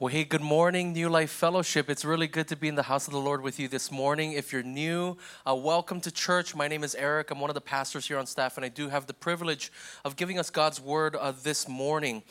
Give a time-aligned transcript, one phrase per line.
[0.00, 1.90] Well, hey, good morning, New Life Fellowship.
[1.90, 4.30] It's really good to be in the house of the Lord with you this morning.
[4.30, 6.54] If you're new, uh, welcome to church.
[6.54, 7.32] My name is Eric.
[7.32, 9.72] I'm one of the pastors here on staff, and I do have the privilege
[10.04, 12.22] of giving us God's word uh, this morning.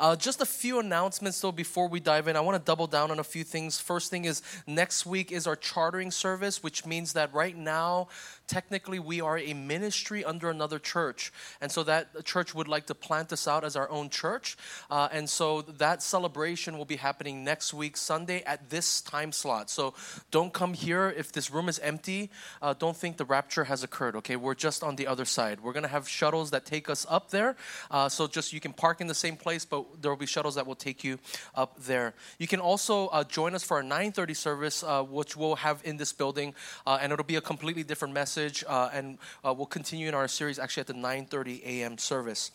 [0.00, 2.34] Uh, just a few announcements, though, before we dive in.
[2.34, 3.78] I want to double down on a few things.
[3.78, 8.08] First thing is next week is our chartering service, which means that right now,
[8.48, 11.32] technically we are a ministry under another church
[11.62, 14.58] and so that church would like to plant us out as our own church
[14.90, 19.70] uh, and so that celebration will be happening next week sunday at this time slot.
[19.70, 19.94] So
[20.30, 22.30] don't come here if this room is empty.
[22.60, 24.36] Uh, don't think the rapture has occurred okay?
[24.36, 25.60] We're just on the other side.
[25.60, 27.56] We're going to have shuttles that take us up there.
[27.90, 30.54] Uh, so just you can park in the same place but there will be shuttles
[30.54, 31.18] that will take you
[31.54, 32.14] up there.
[32.38, 35.96] You can also uh, join us for our 9.30 service uh, which we'll have in
[35.96, 36.54] this building
[36.86, 40.58] uh, and it'll be a completely different message uh, and we'll continue in our series
[40.58, 41.98] actually at the 9:30 a.m.
[41.98, 42.50] service.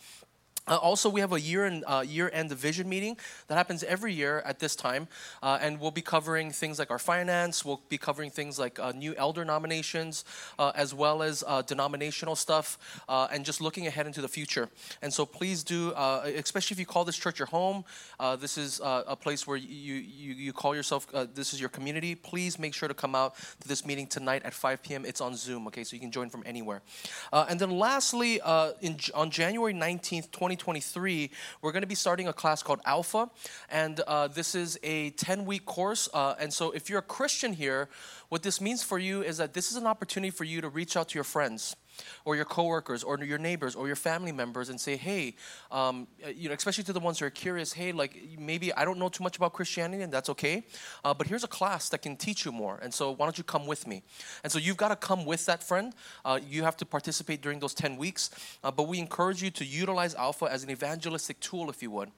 [0.68, 4.12] Uh, also, we have a year and uh, year end division meeting that happens every
[4.12, 5.08] year at this time,
[5.42, 7.64] uh, and we'll be covering things like our finance.
[7.64, 10.24] We'll be covering things like uh, new elder nominations,
[10.58, 14.68] uh, as well as uh, denominational stuff, and just looking ahead into the future.
[15.00, 17.84] And so, please do, especially if you call this church your home,
[18.38, 21.06] this is a place where you you, you call yourself.
[21.34, 22.14] this is your community.
[22.14, 25.04] Please make sure to come out to this meeting tonight at 5 p.m.
[25.06, 26.82] It's on Zoom, okay, so you can join from anywhere.
[27.32, 28.40] and then, lastly,
[28.82, 30.57] in on January 19th, 20.
[30.58, 31.30] 2023,
[31.62, 33.30] we're going to be starting a class called Alpha.
[33.70, 36.08] And uh, this is a 10 week course.
[36.12, 37.88] Uh, and so, if you're a Christian here,
[38.28, 40.96] what this means for you is that this is an opportunity for you to reach
[40.96, 41.76] out to your friends
[42.24, 45.34] or your coworkers or your neighbors or your family members and say, hey,
[45.70, 48.98] um, you know, especially to the ones who are curious, hey, like maybe I don't
[48.98, 50.64] know too much about Christianity and that's okay,
[51.04, 52.78] uh, but here's a class that can teach you more.
[52.82, 54.02] And so why don't you come with me?
[54.42, 55.94] And so you've got to come with that friend.
[56.24, 58.30] Uh, you have to participate during those 10 weeks,
[58.62, 62.10] uh, but we encourage you to utilize Alpha as an evangelistic tool, if you would.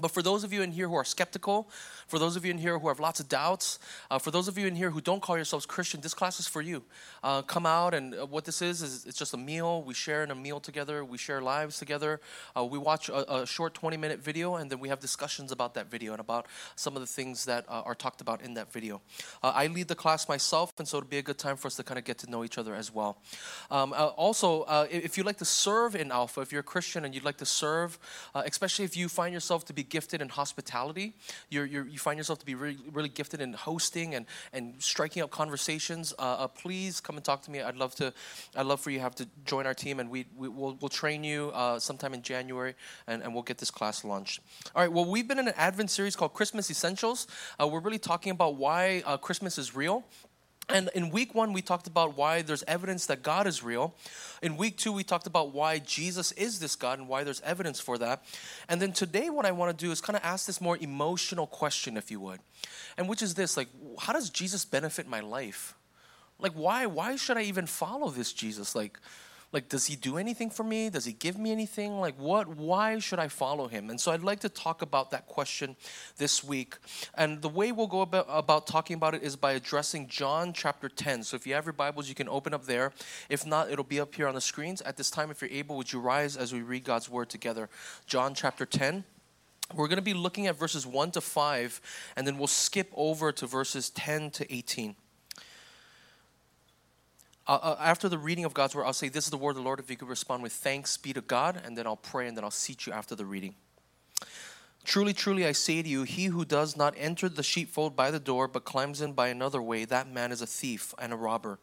[0.00, 1.70] But for those of you in here who are skeptical,
[2.06, 3.78] for those of you in here who have lots of doubts,
[4.10, 6.46] uh, for those of you in here who don't call yourselves Christian, this class is
[6.46, 6.84] for you.
[7.22, 9.82] Uh, come out, and uh, what this is is it's just a meal.
[9.82, 11.04] We share in a meal together.
[11.04, 12.20] We share lives together.
[12.56, 15.90] Uh, we watch a, a, short 20-minute video, and then we have discussions about that
[15.90, 19.00] video and about some of the things that uh, are talked about in that video.
[19.42, 21.76] Uh, I lead the class myself, and so it'll be a good time for us
[21.76, 23.18] to kind of get to know each other as well.
[23.70, 27.24] Um, also, if you'd like to serve in Alpha, if you're a Christian and you'd
[27.24, 27.98] like to serve,
[28.34, 31.14] especially if you find yourself to be gifted in hospitality,
[31.50, 35.22] you're, you're you find yourself to be really, really gifted in hosting and, and striking
[35.22, 37.60] up conversations, uh, uh, please come and talk to me.
[37.60, 38.12] I'd love to,
[38.56, 40.88] I'd love for you to have to join our team, and we, we will we'll
[40.88, 42.74] train you uh, sometime in January,
[43.06, 44.40] and, and we'll get this class launched.
[44.74, 44.92] All right.
[44.92, 47.26] Well, we've been in an Advent series called Christmas Essentials.
[47.60, 50.04] Uh, we're really talking about why uh, Christmas is real.
[50.68, 53.94] And in week one, we talked about why there's evidence that God is real.
[54.42, 57.78] In week two, we talked about why Jesus is this God and why there's evidence
[57.78, 58.24] for that.
[58.68, 61.46] And then today, what I want to do is kind of ask this more emotional
[61.46, 62.40] question, if you would,
[62.98, 63.68] and which is this like,
[64.00, 65.74] how does Jesus benefit my life?
[66.38, 68.74] Like, why, why should I even follow this Jesus?
[68.74, 68.98] Like,
[69.52, 70.90] like does he do anything for me?
[70.90, 72.00] Does he give me anything?
[72.00, 73.90] Like what why should i follow him?
[73.90, 75.76] And so i'd like to talk about that question
[76.16, 76.76] this week.
[77.14, 80.88] And the way we'll go about, about talking about it is by addressing john chapter
[80.88, 82.92] 10 so if you have your bibles you can open up there.
[83.28, 84.80] If not it'll be up here on the screens.
[84.82, 87.68] At this time if you're able would you rise as we read god's word together?
[88.06, 89.04] John chapter 10
[89.74, 91.80] we're going to be looking at verses 1 to 5
[92.16, 94.94] and then we'll skip over to verses 10 to 18
[97.46, 99.56] uh, uh, after the reading of God's word, I'll say, This is the word of
[99.56, 99.78] the Lord.
[99.78, 102.44] If you could respond with thanks be to God, and then I'll pray, and then
[102.44, 103.54] I'll seat you after the reading.
[104.84, 108.20] Truly, truly, I say to you, he who does not enter the sheepfold by the
[108.20, 111.58] door, but climbs in by another way, that man is a thief and a robber.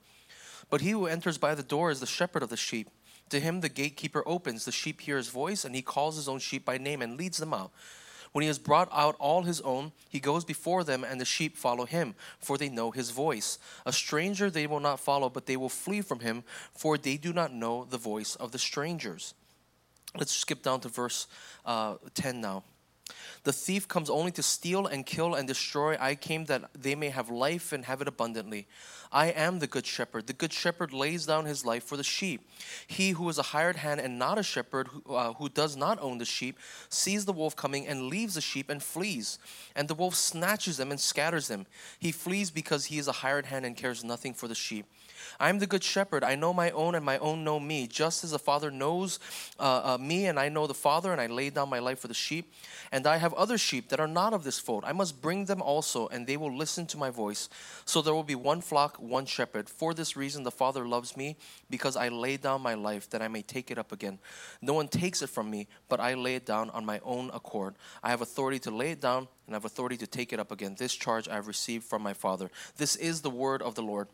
[0.70, 2.90] But he who enters by the door is the shepherd of the sheep.
[3.30, 6.40] To him the gatekeeper opens, the sheep hear his voice, and he calls his own
[6.40, 7.72] sheep by name and leads them out.
[8.34, 11.56] When he has brought out all his own, he goes before them, and the sheep
[11.56, 13.60] follow him, for they know his voice.
[13.86, 16.44] A stranger they will not follow, but they will flee from him,
[16.74, 19.36] for they do not know the voice of the strangers.
[20.18, 21.28] Let's skip down to verse
[21.66, 22.64] uh, 10 now.
[23.44, 25.98] The thief comes only to steal and kill and destroy.
[26.00, 28.68] I came that they may have life and have it abundantly.
[29.12, 30.26] I am the good shepherd.
[30.26, 32.50] The good shepherd lays down his life for the sheep.
[32.88, 36.02] He who is a hired hand and not a shepherd, who, uh, who does not
[36.02, 36.58] own the sheep,
[36.90, 39.38] sees the wolf coming and leaves the sheep and flees.
[39.76, 41.68] And the wolf snatches them and scatters them.
[42.00, 44.88] He flees because he is a hired hand and cares nothing for the sheep.
[45.38, 46.24] I am the good shepherd.
[46.24, 47.88] I know my own, and my own know me.
[47.88, 49.20] Just as the Father knows
[49.60, 52.08] uh, uh, me, and I know the Father, and I lay down my life for
[52.08, 52.54] the sheep.
[52.92, 54.84] And I have have other sheep that are not of this fold.
[54.86, 57.50] I must bring them also, and they will listen to my voice.
[57.86, 59.70] So there will be one flock, one shepherd.
[59.70, 61.36] For this reason, the Father loves me,
[61.70, 64.20] because I lay down my life that I may take it up again.
[64.62, 67.76] No one takes it from me, but I lay it down on my own accord.
[68.04, 70.52] I have authority to lay it down, and I have authority to take it up
[70.52, 70.76] again.
[70.78, 72.50] This charge I have received from my Father.
[72.78, 74.08] This is the word of the Lord.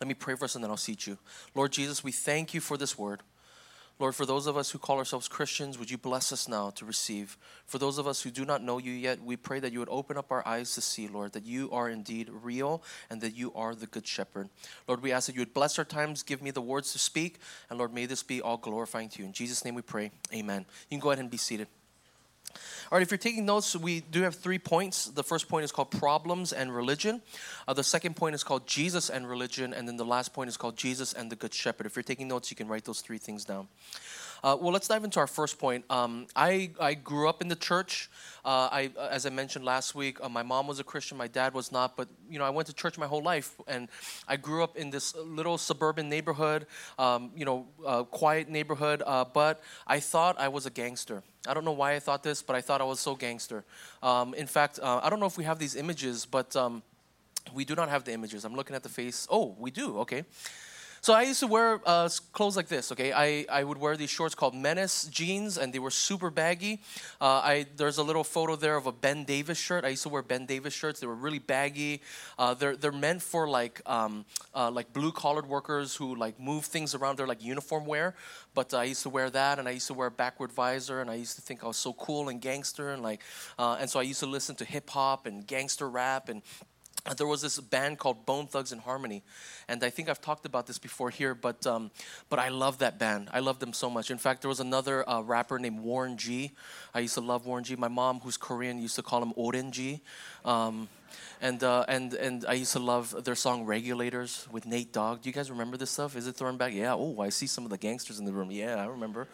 [0.00, 1.18] Let me pray for us, and then I'll seat you.
[1.54, 3.22] Lord Jesus, we thank you for this word.
[3.98, 6.84] Lord, for those of us who call ourselves Christians, would you bless us now to
[6.84, 7.38] receive?
[7.64, 9.88] For those of us who do not know you yet, we pray that you would
[9.90, 13.54] open up our eyes to see, Lord, that you are indeed real and that you
[13.54, 14.50] are the good shepherd.
[14.86, 17.38] Lord, we ask that you would bless our times, give me the words to speak,
[17.70, 19.24] and Lord, may this be all glorifying to you.
[19.24, 20.10] In Jesus' name we pray.
[20.34, 20.66] Amen.
[20.90, 21.68] You can go ahead and be seated.
[22.90, 25.06] All right, if you're taking notes, we do have three points.
[25.06, 27.20] The first point is called problems and religion.
[27.66, 29.74] Uh, the second point is called Jesus and religion.
[29.74, 31.86] And then the last point is called Jesus and the Good Shepherd.
[31.86, 33.68] If you're taking notes, you can write those three things down.
[34.46, 35.84] Uh, well, let's dive into our first point.
[35.90, 38.08] Um, I, I grew up in the church.
[38.44, 41.52] Uh, I, as I mentioned last week, uh, my mom was a Christian, my dad
[41.52, 41.96] was not.
[41.96, 43.88] But you know, I went to church my whole life, and
[44.28, 46.68] I grew up in this little suburban neighborhood.
[46.96, 49.02] Um, you know, uh, quiet neighborhood.
[49.04, 51.24] Uh, but I thought I was a gangster.
[51.48, 53.64] I don't know why I thought this, but I thought I was so gangster.
[54.00, 56.84] Um, in fact, uh, I don't know if we have these images, but um,
[57.52, 58.44] we do not have the images.
[58.44, 59.26] I'm looking at the face.
[59.28, 59.98] Oh, we do.
[59.98, 60.24] Okay.
[61.00, 62.90] So I used to wear uh, clothes like this.
[62.92, 66.80] Okay, I, I would wear these shorts called Menace jeans, and they were super baggy.
[67.20, 69.84] Uh, I there's a little photo there of a Ben Davis shirt.
[69.84, 71.00] I used to wear Ben Davis shirts.
[71.00, 72.02] They were really baggy.
[72.38, 76.64] Uh, they're they're meant for like um, uh, like blue collared workers who like move
[76.64, 77.18] things around.
[77.18, 78.14] They're like uniform wear.
[78.54, 81.10] But I used to wear that, and I used to wear a backward visor, and
[81.10, 83.20] I used to think I was so cool and gangster, and like,
[83.58, 86.42] uh, and so I used to listen to hip hop and gangster rap and
[87.14, 89.22] there was this band called Bone Thugs-n-Harmony,
[89.68, 91.90] and I think I've talked about this before here, but um,
[92.28, 93.28] but I love that band.
[93.32, 94.10] I love them so much.
[94.10, 96.52] In fact, there was another uh, rapper named Warren G.
[96.94, 97.76] I used to love Warren G.
[97.76, 100.00] My mom, who's Korean, used to call him Oren G.
[100.44, 100.88] Um,
[101.40, 105.22] and uh, and and I used to love their song "Regulators" with Nate Dogg.
[105.22, 106.16] Do you guys remember this stuff?
[106.16, 106.72] Is it thrown back?
[106.72, 106.94] Yeah.
[106.94, 108.50] Oh, I see some of the gangsters in the room.
[108.50, 109.28] Yeah, I remember.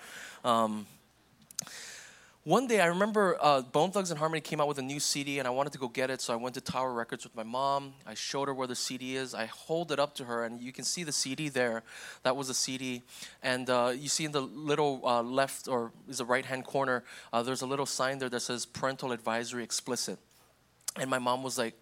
[0.45, 0.87] Um,
[2.45, 5.53] one day I remember uh, Bone Thugs-n-Harmony came out with a new CD and I
[5.53, 7.95] wanted to go get it, so I went to Tower Records with my mom.
[8.05, 9.33] I showed her where the CD is.
[9.33, 11.85] I hold it up to her and you can see the CD there.
[12.25, 13.03] That was a CD.
[13.45, 17.05] And uh, you see in the little uh, left or is the right hand corner,
[17.33, 20.19] uh, there's a little sign there that says parental advisory explicit.
[21.01, 21.75] And my mom was like,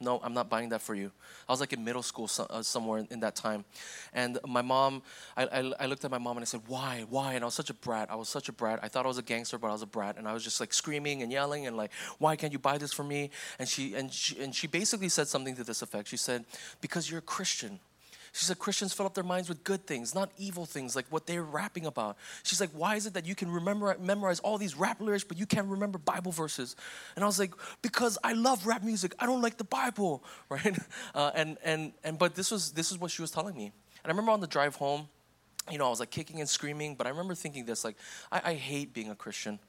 [0.00, 1.12] no, I'm not buying that for you.
[1.46, 3.66] I was like in middle school so, uh, somewhere in, in, that time.
[4.14, 5.02] And my mom,
[5.36, 7.34] I, I, I, looked at my mom and I said, why, why?
[7.34, 8.10] And I was such a brat.
[8.10, 8.80] I was such a brat.
[8.82, 10.16] I thought I was a gangster, but I was a brat.
[10.16, 12.92] And I was just like screaming and yelling and like, why can't you buy this
[12.92, 13.30] for me?
[13.58, 16.08] And she, and she, and she basically said something to this effect.
[16.08, 16.46] She said,
[16.80, 17.80] because you're a Christian.
[18.34, 21.24] She said Christians fill up their minds with good things, not evil things like what
[21.24, 22.16] they're rapping about.
[22.42, 25.38] She's like, why is it that you can remember memorize all these rap lyrics, but
[25.38, 26.74] you can't remember Bible verses?
[27.14, 29.14] And I was like, because I love rap music.
[29.20, 30.76] I don't like the Bible, right?
[31.14, 33.66] Uh, and and and but this was this is what she was telling me.
[33.66, 35.06] And I remember on the drive home,
[35.70, 37.96] you know, I was like kicking and screaming, but I remember thinking this, like,
[38.32, 39.60] I, I hate being a Christian.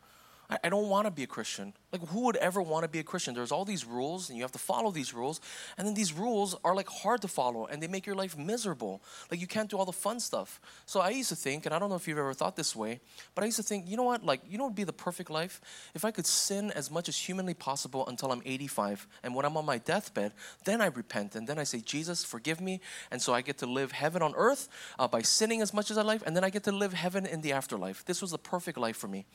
[0.50, 1.74] I, I don't want to be a Christian.
[1.96, 3.34] Like, who would ever want to be a Christian?
[3.34, 5.40] There's all these rules, and you have to follow these rules.
[5.78, 9.02] And then these rules are like hard to follow, and they make your life miserable.
[9.32, 10.60] Like, you can't do all the fun stuff.
[10.86, 13.00] So I used to think, and I don't know if you've ever thought this way,
[13.34, 14.26] but I used to think, you know what?
[14.26, 15.62] Like, you know what would be the perfect life?
[15.94, 19.56] If I could sin as much as humanly possible until I'm 85, and when I'm
[19.56, 20.34] on my deathbed,
[20.66, 22.82] then I repent, and then I say, Jesus, forgive me.
[23.10, 24.68] And so I get to live heaven on earth
[25.00, 27.26] uh, by sinning as much as I like, and then I get to live heaven
[27.26, 28.04] in the afterlife.
[28.04, 29.26] This was the perfect life for me.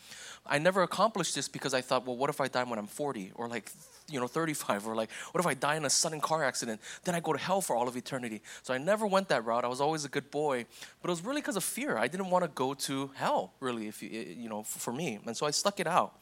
[0.46, 3.32] I never accomplished this because I thought, well, what if I die when I'm 40
[3.34, 3.70] or like,
[4.08, 6.80] you know, 35 or like, what if I die in a sudden car accident?
[7.04, 8.42] Then I go to hell for all of eternity.
[8.62, 9.64] So I never went that route.
[9.64, 10.66] I was always a good boy,
[11.00, 11.96] but it was really because of fear.
[11.96, 15.18] I didn't want to go to hell, really, if you, eh, you know, for me.
[15.26, 16.18] And so I stuck it out.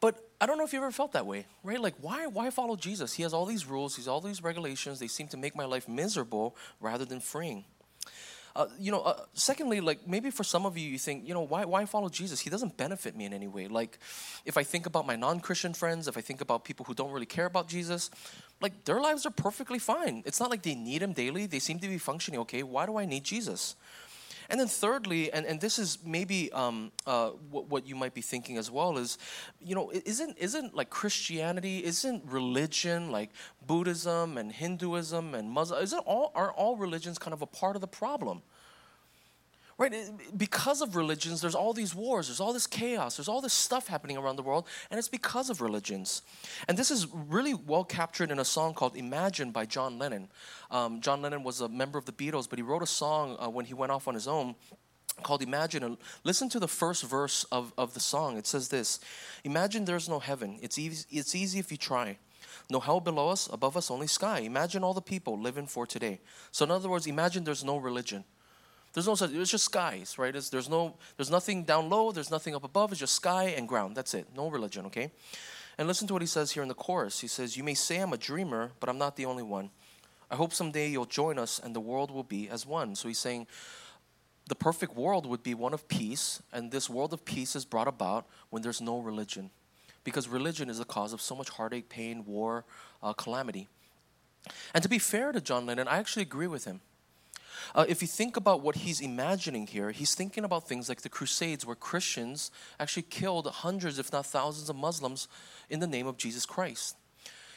[0.00, 1.80] But I don't know if you ever felt that way, right?
[1.80, 3.12] Like, why, why follow Jesus?
[3.12, 4.98] He has all these rules, he's all these regulations.
[4.98, 7.64] They seem to make my life miserable rather than freeing.
[8.56, 11.42] Uh, you know, uh, secondly, like maybe for some of you, you think, you know,
[11.42, 12.40] why, why follow Jesus?
[12.40, 13.68] He doesn't benefit me in any way.
[13.68, 13.98] Like,
[14.44, 17.12] if I think about my non Christian friends, if I think about people who don't
[17.12, 18.10] really care about Jesus,
[18.60, 20.22] like their lives are perfectly fine.
[20.26, 22.62] It's not like they need him daily, they seem to be functioning okay.
[22.62, 23.76] Why do I need Jesus?
[24.50, 28.20] And then thirdly, and, and this is maybe um, uh, what, what you might be
[28.20, 29.16] thinking as well is,
[29.60, 33.30] you know, isn't isn't like Christianity, isn't religion like
[33.64, 37.80] Buddhism and Hinduism and Muslim, isn't all are all religions kind of a part of
[37.80, 38.42] the problem?
[39.80, 39.94] Right?
[40.36, 43.88] Because of religions, there's all these wars, there's all this chaos, there's all this stuff
[43.88, 46.20] happening around the world, and it's because of religions.
[46.68, 50.28] And this is really well captured in a song called Imagine by John Lennon.
[50.70, 53.48] Um, John Lennon was a member of the Beatles, but he wrote a song uh,
[53.48, 54.54] when he went off on his own
[55.22, 55.82] called Imagine.
[55.82, 58.36] And listen to the first verse of, of the song.
[58.36, 59.00] It says this
[59.44, 60.58] Imagine there's no heaven.
[60.60, 62.18] It's easy, it's easy if you try.
[62.68, 64.40] No hell below us, above us, only sky.
[64.40, 66.20] Imagine all the people living for today.
[66.52, 68.24] So, in other words, imagine there's no religion.
[68.92, 70.34] There's no such, it's just skies, right?
[70.34, 73.68] It's, there's, no, there's nothing down low, there's nothing up above, it's just sky and
[73.68, 73.96] ground.
[73.96, 74.26] That's it.
[74.36, 75.12] No religion, okay?
[75.78, 77.20] And listen to what he says here in the chorus.
[77.20, 79.70] He says, You may say I'm a dreamer, but I'm not the only one.
[80.30, 82.94] I hope someday you'll join us and the world will be as one.
[82.94, 83.46] So he's saying,
[84.50, 87.86] the perfect world would be one of peace, and this world of peace is brought
[87.86, 89.50] about when there's no religion.
[90.02, 92.64] Because religion is the cause of so much heartache, pain, war,
[93.00, 93.68] uh, calamity.
[94.74, 96.80] And to be fair to John Lennon, I actually agree with him.
[97.74, 101.08] Uh, if you think about what he's imagining here, he's thinking about things like the
[101.08, 105.28] Crusades, where Christians actually killed hundreds, if not thousands, of Muslims
[105.68, 106.96] in the name of Jesus Christ.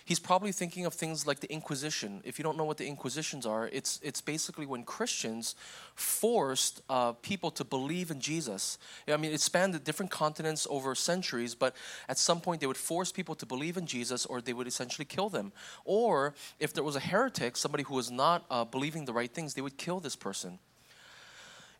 [0.05, 2.22] He's probably thinking of things like the Inquisition.
[2.25, 5.55] If you don't know what the Inquisitions are, it's, it's basically when Christians
[5.95, 8.77] forced uh, people to believe in Jesus.
[9.07, 11.75] I mean, it spanned different continents over centuries, but
[12.10, 15.05] at some point they would force people to believe in Jesus or they would essentially
[15.05, 15.53] kill them.
[15.86, 19.53] Or if there was a heretic, somebody who was not uh, believing the right things,
[19.53, 20.60] they would kill this person.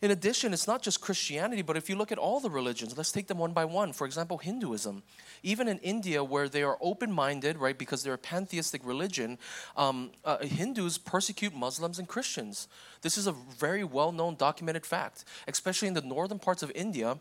[0.03, 3.13] In addition, it's not just Christianity, but if you look at all the religions, let's
[3.13, 3.93] take them one by one.
[3.93, 5.01] For example, Hinduism.
[5.43, 9.38] Even in India, where they are open minded, right, because they're a pantheistic religion,
[9.77, 12.67] um, uh, Hindus persecute Muslims and Christians.
[13.01, 17.17] This is a very well known, documented fact, especially in the northern parts of India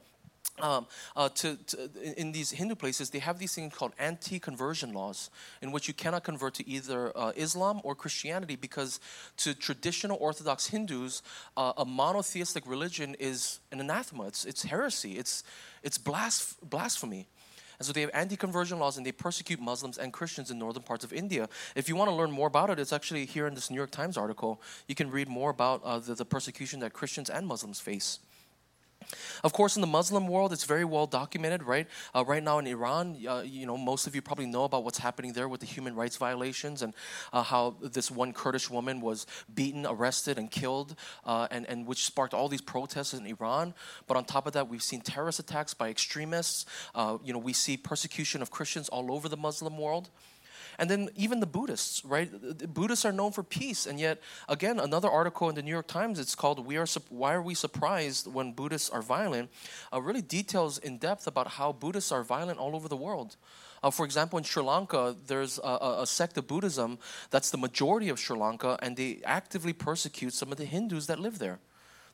[0.60, 5.30] um, uh, to, to, in these Hindu places, they have these things called anti-conversion laws,
[5.62, 9.00] in which you cannot convert to either uh, Islam or Christianity, because
[9.38, 11.22] to traditional Orthodox Hindus,
[11.56, 14.26] uh, a monotheistic religion is an anathema.
[14.26, 15.18] It's, it's heresy.
[15.18, 15.42] It's
[15.82, 17.26] it's blasphemy.
[17.78, 21.02] And so they have anti-conversion laws, and they persecute Muslims and Christians in northern parts
[21.02, 21.48] of India.
[21.74, 23.90] If you want to learn more about it, it's actually here in this New York
[23.90, 24.60] Times article.
[24.86, 28.20] You can read more about uh, the, the persecution that Christians and Muslims face.
[29.44, 31.86] Of course, in the Muslim world, it's very well documented, right?
[32.14, 34.98] Uh, right now in Iran, uh, you know, most of you probably know about what's
[34.98, 36.94] happening there with the human rights violations and
[37.32, 40.94] uh, how this one Kurdish woman was beaten, arrested, and killed,
[41.24, 43.74] uh, and, and which sparked all these protests in Iran.
[44.06, 46.66] But on top of that, we've seen terrorist attacks by extremists.
[46.94, 50.10] Uh, you know, we see persecution of Christians all over the Muslim world.
[50.78, 52.30] And then even the Buddhists, right?
[52.30, 55.86] The Buddhists are known for peace, and yet again, another article in the New York
[55.86, 56.18] Times.
[56.18, 59.50] It's called "We Are Why Are We Surprised When Buddhists Are Violent?"
[59.92, 63.36] Uh, really details in depth about how Buddhists are violent all over the world.
[63.82, 66.98] Uh, for example, in Sri Lanka, there's a, a, sect of Buddhism
[67.30, 71.18] that's the majority of Sri Lanka, and they actively persecute some of the Hindus that
[71.18, 71.58] live there.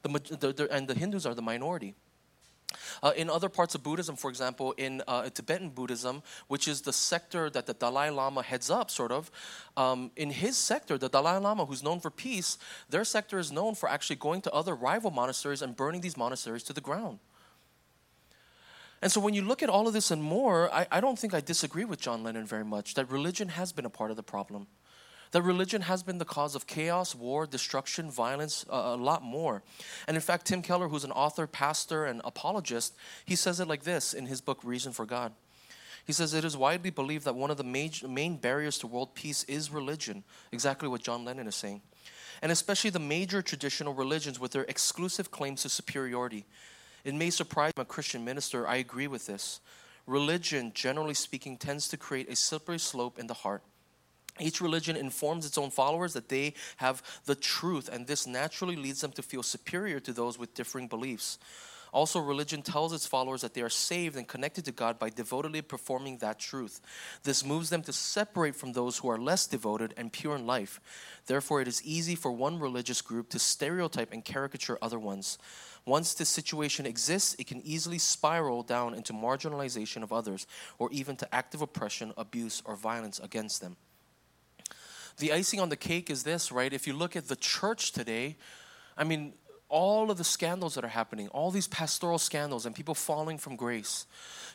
[0.03, 1.95] The, the, the, and the Hindus are the minority.
[3.03, 6.93] Uh, in other parts of Buddhism, for example, in uh, Tibetan Buddhism, which is the
[6.93, 9.31] sector that the Dalai Lama heads up, sort of,
[9.77, 12.59] um, in his sector, the Dalai Lama, who's known for peace,
[12.91, 16.63] their sector is known for actually going to other rival monasteries and burning these monasteries
[16.65, 17.19] to the ground.
[19.01, 21.33] And so when you look at all of this and more, I, I don't think
[21.33, 24.23] I disagree with John Lennon very much that religion has been a part of the
[24.23, 24.67] problem
[25.33, 29.63] that religion has been the cause of chaos, war, destruction, violence, uh, a lot more.
[30.07, 32.95] And in fact, Tim Keller, who's an author, pastor, and apologist,
[33.25, 35.33] he says it like this in his book, Reason for God.
[36.05, 39.15] He says, It is widely believed that one of the major, main barriers to world
[39.15, 41.83] peace is religion, exactly what John Lennon is saying.
[42.41, 46.47] And especially the major traditional religions with their exclusive claims to superiority.
[47.05, 49.61] It may surprise a Christian minister, I agree with this.
[50.07, 53.63] Religion, generally speaking, tends to create a slippery slope in the heart
[54.41, 59.01] each religion informs its own followers that they have the truth, and this naturally leads
[59.01, 61.39] them to feel superior to those with differing beliefs.
[61.93, 65.63] Also, religion tells its followers that they are saved and connected to God by devotedly
[65.63, 66.81] performing that truth.
[67.23, 70.81] This moves them to separate from those who are less devoted and pure in life.
[71.27, 75.39] Therefore, it is easy for one religious group to stereotype and caricature other ones.
[75.87, 80.47] Once this situation exists, it can easily spiral down into marginalization of others
[80.79, 83.77] or even to active oppression, abuse, or violence against them
[85.19, 86.73] the icing on the cake is this, right?
[86.73, 88.37] If you look at the church today,
[88.97, 89.35] I mean,
[89.69, 93.55] all of the scandals that are happening, all these pastoral scandals and people falling from
[93.55, 94.07] grace.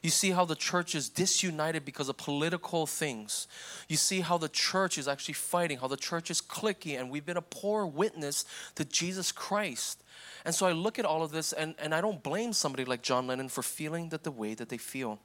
[0.02, 3.48] You see how the church is disunited because of political things.
[3.88, 7.26] You see how the church is actually fighting, how the church is cliquey, and we've
[7.26, 10.04] been a poor witness to Jesus Christ.
[10.46, 13.02] And so I look at all of this and, and I don't blame somebody like
[13.02, 15.20] John Lennon for feeling that the way that they feel.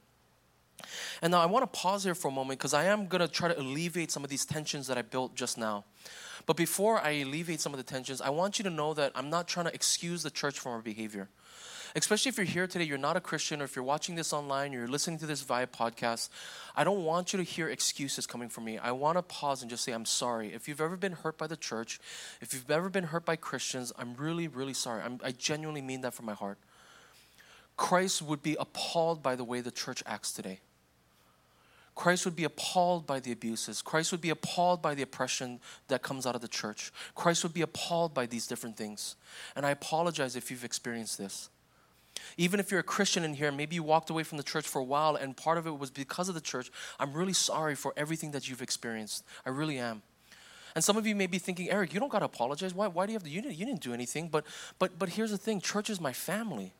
[1.23, 3.29] And now I want to pause here for a moment because I am going to
[3.29, 5.85] try to alleviate some of these tensions that I built just now.
[6.47, 9.29] But before I alleviate some of the tensions, I want you to know that I'm
[9.29, 11.29] not trying to excuse the church from our behavior.
[11.95, 14.73] especially if you're here today, you're not a Christian, or if you're watching this online,
[14.73, 16.29] you're listening to this via podcast,
[16.77, 18.79] I don't want you to hear excuses coming from me.
[18.79, 20.53] I want to pause and just say, I'm sorry.
[20.53, 21.99] If you've ever been hurt by the church,
[22.41, 25.03] if you've ever been hurt by Christians, I'm really, really sorry.
[25.03, 26.59] I'm, I genuinely mean that from my heart.
[27.77, 30.61] Christ would be appalled by the way the church acts today.
[31.99, 33.83] Christ would be appalled by the abuses.
[33.83, 36.93] Christ would be appalled by the oppression that comes out of the church.
[37.17, 39.17] Christ would be appalled by these different things.
[39.57, 41.51] And I apologize if you've experienced this.
[42.37, 44.79] Even if you're a Christian in here, maybe you walked away from the church for
[44.79, 47.93] a while and part of it was because of the church, I'm really sorry for
[47.97, 49.25] everything that you've experienced.
[49.45, 50.03] I really am.
[50.77, 52.75] And some of you may be thinking, Eric, you don't got to apologize.
[52.75, 53.31] Why, why do you have to?
[53.31, 54.29] You didn't, you didn't do anything.
[54.29, 54.47] But,
[54.79, 56.75] but, but here's the thing church is my family.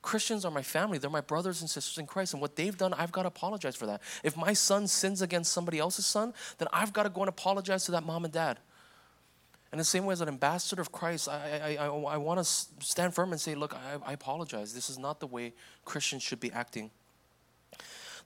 [0.00, 0.98] Christians are my family.
[0.98, 2.32] They're my brothers and sisters in Christ.
[2.32, 4.00] And what they've done, I've got to apologize for that.
[4.22, 7.84] If my son sins against somebody else's son, then I've got to go and apologize
[7.86, 8.58] to that mom and dad.
[9.70, 12.44] And the same way as an ambassador of Christ, I, I, I, I want to
[12.44, 14.72] stand firm and say, look, I, I apologize.
[14.72, 15.52] This is not the way
[15.84, 16.90] Christians should be acting.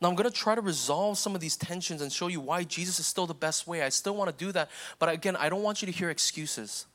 [0.01, 2.65] Now, I'm going to try to resolve some of these tensions and show you why
[2.65, 3.83] Jesus is still the best way.
[3.83, 4.69] I still want to do that.
[4.99, 6.87] But again, I don't want you to hear excuses.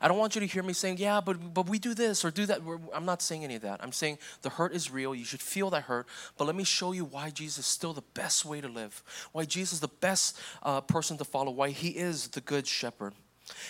[0.00, 2.30] I don't want you to hear me saying, yeah, but, but we do this or
[2.30, 2.60] do that.
[2.94, 3.82] I'm not saying any of that.
[3.82, 5.14] I'm saying the hurt is real.
[5.14, 6.06] You should feel that hurt.
[6.36, 9.44] But let me show you why Jesus is still the best way to live, why
[9.44, 13.14] Jesus is the best uh, person to follow, why he is the good shepherd.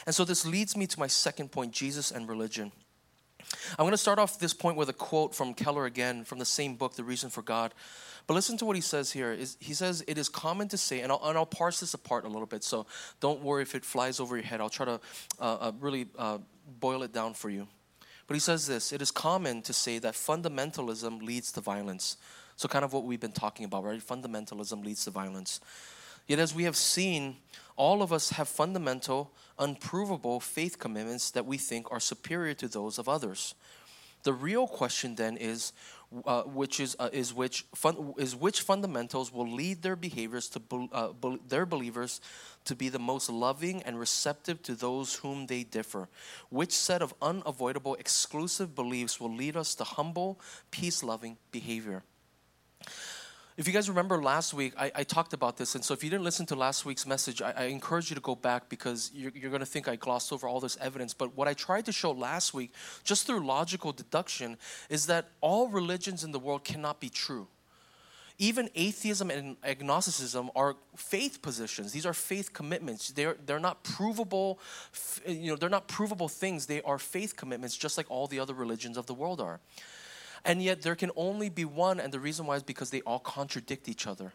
[0.07, 2.73] And so this leads me to my second point Jesus and religion.
[3.79, 6.45] I'm going to start off this point with a quote from Keller again from the
[6.45, 7.73] same book, The Reason for God.
[8.27, 9.37] But listen to what he says here.
[9.61, 12.29] He says it is common to say, and I'll, and I'll parse this apart a
[12.29, 12.65] little bit.
[12.65, 12.87] So
[13.21, 14.61] don't worry if it flies over your head.
[14.61, 15.01] I'll try to
[15.41, 16.39] uh, uh, really uh,
[16.81, 17.69] boil it down for you.
[18.27, 22.17] But he says this: it is common to say that fundamentalism leads to violence.
[22.57, 24.01] So kind of what we've been talking about, right?
[24.01, 25.61] Fundamentalism leads to violence.
[26.27, 27.37] Yet as we have seen,
[27.77, 32.99] all of us have fundamental, unprovable faith commitments that we think are superior to those
[32.99, 33.55] of others.
[34.23, 35.73] The real question then is
[36.25, 40.61] uh, which is uh, is which fun, is which fundamentals will lead their behaviors to
[40.61, 42.21] be, uh, be, their believers
[42.65, 46.09] to be the most loving and receptive to those whom they differ.
[46.49, 52.03] Which set of unavoidable exclusive beliefs will lead us to humble, peace-loving behavior?
[53.57, 55.75] If you guys remember last week, I, I, talked about this.
[55.75, 58.21] And so if you didn't listen to last week's message, I, I encourage you to
[58.21, 61.15] go back because you're, you're going to think I glossed over all this evidence.
[61.15, 64.59] But what I tried to show last week, just through logical deduction,
[64.91, 67.49] is that all religions in the world cannot be true.
[68.39, 71.93] Even atheism and agnosticism are faith positions.
[71.93, 73.09] These are faith commitments.
[73.09, 74.59] They're, they're not provable,
[75.27, 76.67] you know, they're not provable things.
[76.67, 79.61] They are faith commitments, just like all the other religions of the world are.
[80.47, 83.19] And yet there can only be one, and the reason why is because they all
[83.19, 84.33] contradict each other.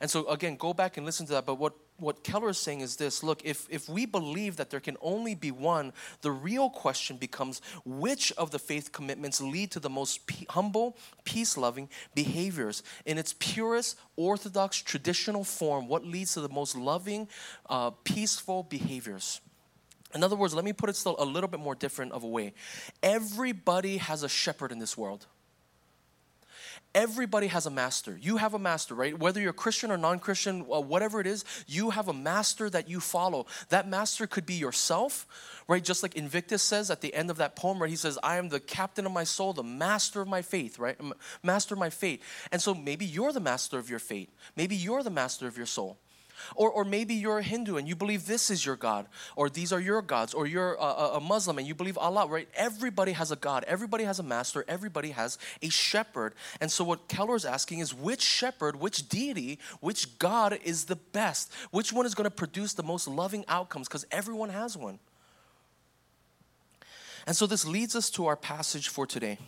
[0.00, 1.46] And so again, go back and listen to that.
[1.46, 4.80] But what, what Keller is saying is this look, if, if we believe that there
[4.80, 9.80] can only be one, the real question becomes which of the faith commitments lead to
[9.80, 12.82] the most humble, peace loving behaviors?
[13.04, 17.28] In its purest, orthodox, traditional form, what leads to the most loving,
[17.68, 19.40] uh, peaceful behaviors?
[20.14, 22.28] In other words, let me put it still a little bit more different of a
[22.28, 22.54] way.
[23.02, 25.26] Everybody has a shepherd in this world.
[26.94, 28.16] Everybody has a master.
[28.20, 29.18] You have a master, right?
[29.18, 32.88] Whether you're Christian or non Christian, uh, whatever it is, you have a master that
[32.88, 33.46] you follow.
[33.70, 35.26] That master could be yourself,
[35.66, 35.82] right?
[35.82, 37.90] Just like Invictus says at the end of that poem, right?
[37.90, 40.96] He says, I am the captain of my soul, the master of my faith, right?
[41.42, 42.22] Master of my fate.
[42.52, 44.30] And so maybe you're the master of your fate.
[44.56, 45.98] Maybe you're the master of your soul.
[46.54, 49.72] Or, or maybe you're a Hindu and you believe this is your God, or these
[49.72, 52.48] are your gods, or you're a, a, Muslim and you believe Allah, right?
[52.54, 56.34] Everybody has a God, everybody has a master, everybody has a shepherd.
[56.60, 60.96] And so, what Keller is asking is which shepherd, which deity, which God is the
[60.96, 61.52] best?
[61.70, 63.88] Which one is going to produce the most loving outcomes?
[63.88, 64.98] Because everyone has one.
[67.26, 69.38] And so, this leads us to our passage for today.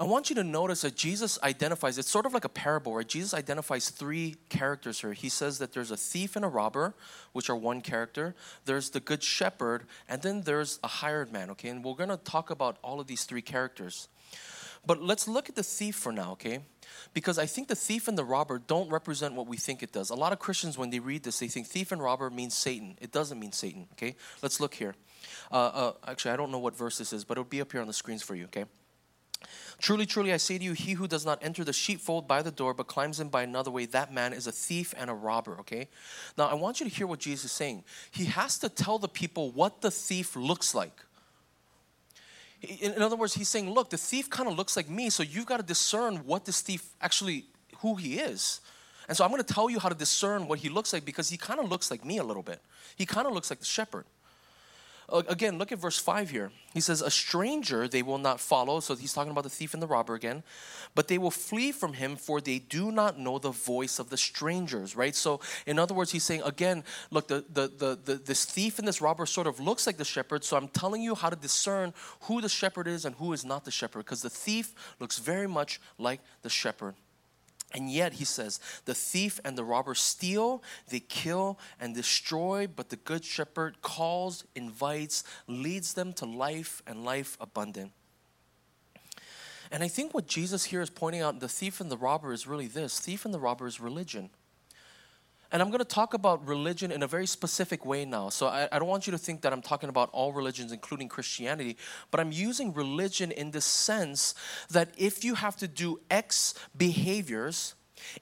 [0.00, 3.06] I want you to notice that Jesus identifies, it's sort of like a parable, right?
[3.06, 5.12] Jesus identifies three characters here.
[5.12, 6.94] He says that there's a thief and a robber,
[7.32, 11.68] which are one character, there's the good shepherd, and then there's a hired man, okay?
[11.68, 14.06] And we're gonna talk about all of these three characters.
[14.86, 16.60] But let's look at the thief for now, okay?
[17.12, 20.10] Because I think the thief and the robber don't represent what we think it does.
[20.10, 22.96] A lot of Christians, when they read this, they think thief and robber means Satan.
[23.00, 24.14] It doesn't mean Satan, okay?
[24.42, 24.94] Let's look here.
[25.50, 27.80] Uh, uh, actually, I don't know what verse this is, but it'll be up here
[27.80, 28.64] on the screens for you, okay?
[29.80, 32.50] Truly, truly, I say to you, he who does not enter the sheepfold by the
[32.50, 35.56] door, but climbs in by another way, that man is a thief and a robber,
[35.60, 35.88] okay?
[36.36, 37.84] Now, I want you to hear what Jesus is saying.
[38.10, 41.04] He has to tell the people what the thief looks like.
[42.60, 45.46] In other words, he's saying, look, the thief kind of looks like me, so you've
[45.46, 47.44] got to discern what this thief actually,
[47.78, 48.60] who he is.
[49.06, 51.28] And so I'm going to tell you how to discern what he looks like because
[51.28, 52.60] he kind of looks like me a little bit.
[52.96, 54.06] He kind of looks like the shepherd.
[55.10, 56.52] Again, look at verse 5 here.
[56.74, 58.80] He says, A stranger they will not follow.
[58.80, 60.42] So he's talking about the thief and the robber again.
[60.94, 64.16] But they will flee from him, for they do not know the voice of the
[64.16, 65.14] strangers, right?
[65.14, 68.86] So, in other words, he's saying, again, look, the, the, the, the, this thief and
[68.86, 70.44] this robber sort of looks like the shepherd.
[70.44, 73.64] So I'm telling you how to discern who the shepherd is and who is not
[73.64, 76.94] the shepherd, because the thief looks very much like the shepherd.
[77.72, 82.88] And yet, he says, the thief and the robber steal, they kill and destroy, but
[82.88, 87.92] the good shepherd calls, invites, leads them to life and life abundant.
[89.70, 92.46] And I think what Jesus here is pointing out, the thief and the robber, is
[92.46, 94.30] really this thief and the robber is religion.
[95.50, 98.28] And I'm going to talk about religion in a very specific way now.
[98.28, 101.08] So I, I, don't want you to think that I'm talking about all religions, including
[101.08, 101.78] Christianity,
[102.10, 104.34] but I'm using religion in the sense
[104.70, 107.74] that if you have to do X behaviors,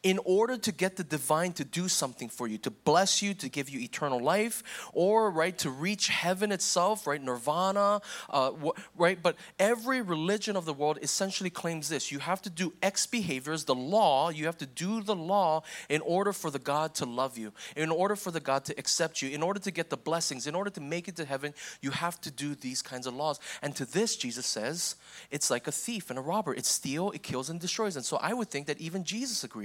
[0.02, 3.48] in order to get the divine to do something for you, to bless you, to
[3.48, 4.62] give you eternal life,
[4.92, 8.52] or right to reach heaven itself, right, nirvana, uh,
[8.96, 9.22] right.
[9.22, 13.64] But every religion of the world essentially claims this: you have to do X behaviors,
[13.64, 14.30] the law.
[14.30, 17.90] You have to do the law in order for the God to love you, in
[17.90, 20.70] order for the God to accept you, in order to get the blessings, in order
[20.70, 21.54] to make it to heaven.
[21.80, 23.40] You have to do these kinds of laws.
[23.62, 24.96] And to this, Jesus says,
[25.30, 26.54] it's like a thief and a robber.
[26.54, 27.96] It steals, it kills, and destroys.
[27.96, 29.56] And so I would think that even Jesus agrees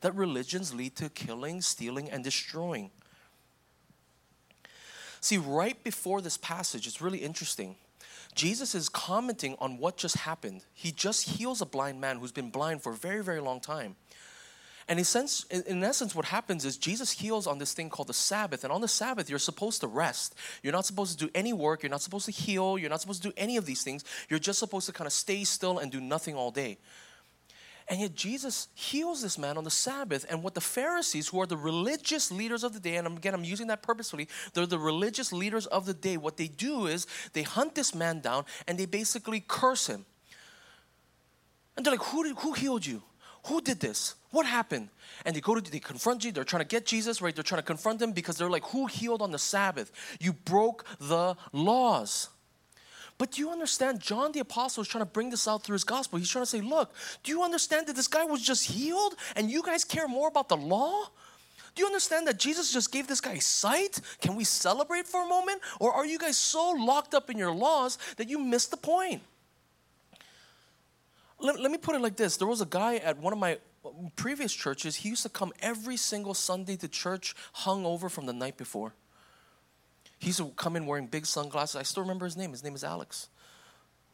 [0.00, 2.90] that religions lead to killing, stealing, and destroying.
[5.20, 7.76] See, right before this passage, it's really interesting.
[8.34, 10.62] Jesus is commenting on what just happened.
[10.74, 13.96] He just heals a blind man who's been blind for a very, very long time.
[14.86, 18.12] And in, sense, in essence, what happens is Jesus heals on this thing called the
[18.12, 18.64] Sabbath.
[18.64, 20.34] And on the Sabbath, you're supposed to rest.
[20.62, 21.82] You're not supposed to do any work.
[21.82, 22.76] You're not supposed to heal.
[22.76, 24.04] You're not supposed to do any of these things.
[24.28, 26.76] You're just supposed to kind of stay still and do nothing all day.
[27.88, 30.24] And yet Jesus heals this man on the Sabbath.
[30.30, 33.44] And what the Pharisees, who are the religious leaders of the day, and again, I'm
[33.44, 36.16] using that purposefully, they're the religious leaders of the day.
[36.16, 40.06] What they do is they hunt this man down and they basically curse him.
[41.76, 43.02] And they're like, Who, did, who healed you?
[43.46, 44.14] Who did this?
[44.30, 44.88] What happened?
[45.26, 46.32] And they go to, they confront you.
[46.32, 47.34] They're trying to get Jesus, right?
[47.34, 49.92] They're trying to confront him because they're like, Who healed on the Sabbath?
[50.20, 52.30] You broke the laws.
[53.16, 54.00] But do you understand?
[54.00, 56.18] John the Apostle is trying to bring this out through his gospel.
[56.18, 59.50] He's trying to say, look, do you understand that this guy was just healed and
[59.50, 61.06] you guys care more about the law?
[61.74, 64.00] Do you understand that Jesus just gave this guy sight?
[64.20, 65.60] Can we celebrate for a moment?
[65.80, 69.22] Or are you guys so locked up in your laws that you missed the point?
[71.40, 73.58] Let, let me put it like this there was a guy at one of my
[73.84, 78.26] uh, previous churches, he used to come every single Sunday to church hung over from
[78.26, 78.94] the night before.
[80.24, 81.76] He used to come in wearing big sunglasses.
[81.76, 82.52] I still remember his name.
[82.52, 83.28] His name is Alex.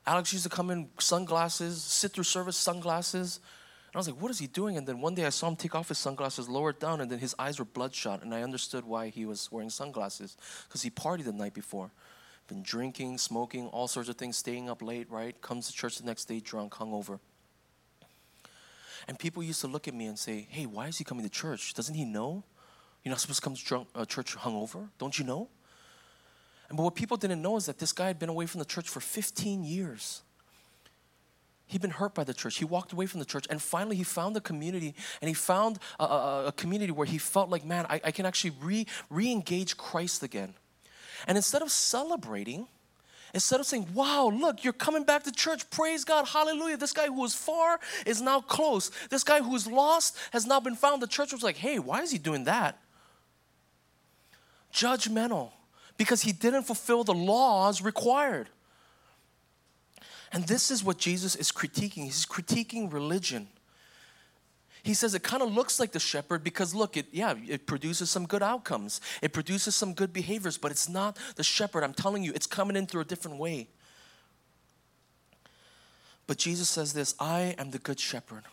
[0.04, 3.36] Alex used to come in sunglasses, sit through service sunglasses.
[3.36, 4.76] And I was like, what is he doing?
[4.76, 7.08] And then one day I saw him take off his sunglasses, lower it down, and
[7.08, 8.24] then his eyes were bloodshot.
[8.24, 11.92] And I understood why he was wearing sunglasses because he partied the night before.
[12.48, 15.40] Been drinking, smoking, all sorts of things, staying up late, right?
[15.40, 17.20] Comes to church the next day drunk, hungover.
[19.06, 21.30] And people used to look at me and say, hey, why is he coming to
[21.30, 21.72] church?
[21.72, 22.42] Doesn't he know?
[23.04, 24.88] You're not supposed to come to drunk, uh, church hungover?
[24.98, 25.48] Don't you know?
[26.70, 28.88] But what people didn't know is that this guy had been away from the church
[28.88, 30.22] for 15 years.
[31.66, 32.56] He'd been hurt by the church.
[32.56, 35.78] He walked away from the church, and finally he found a community, and he found
[35.98, 39.76] a, a, a community where he felt like, man, I, I can actually re, re-engage
[39.76, 40.54] Christ again.
[41.26, 42.66] And instead of celebrating,
[43.34, 46.76] instead of saying, wow, look, you're coming back to church, praise God, hallelujah.
[46.76, 48.90] This guy who was far is now close.
[49.10, 51.02] This guy who was lost has now been found.
[51.02, 52.78] The church was like, hey, why is he doing that?
[54.72, 55.50] Judgmental
[56.00, 58.48] because he didn't fulfill the laws required.
[60.32, 62.04] And this is what Jesus is critiquing.
[62.04, 63.48] He's critiquing religion.
[64.82, 68.08] He says it kind of looks like the shepherd because look, it yeah, it produces
[68.08, 69.02] some good outcomes.
[69.20, 71.84] It produces some good behaviors, but it's not the shepherd.
[71.84, 73.68] I'm telling you, it's coming in through a different way.
[76.26, 78.44] But Jesus says this, I am the good shepherd.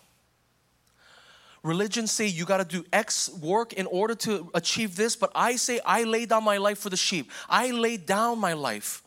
[1.67, 5.57] Religions say you got to do X work in order to achieve this, but I
[5.57, 7.29] say I lay down my life for the sheep.
[7.49, 9.03] I lay down my life.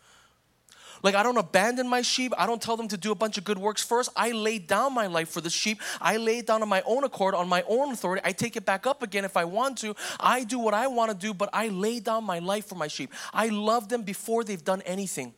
[1.02, 2.34] Like, I don't abandon my sheep.
[2.36, 4.10] I don't tell them to do a bunch of good works first.
[4.14, 5.80] I lay down my life for the sheep.
[6.00, 8.20] I lay it down on my own accord, on my own authority.
[8.24, 9.96] I take it back up again if I want to.
[10.18, 12.88] I do what I want to do, but I lay down my life for my
[12.88, 13.10] sheep.
[13.32, 15.32] I love them before they've done anything.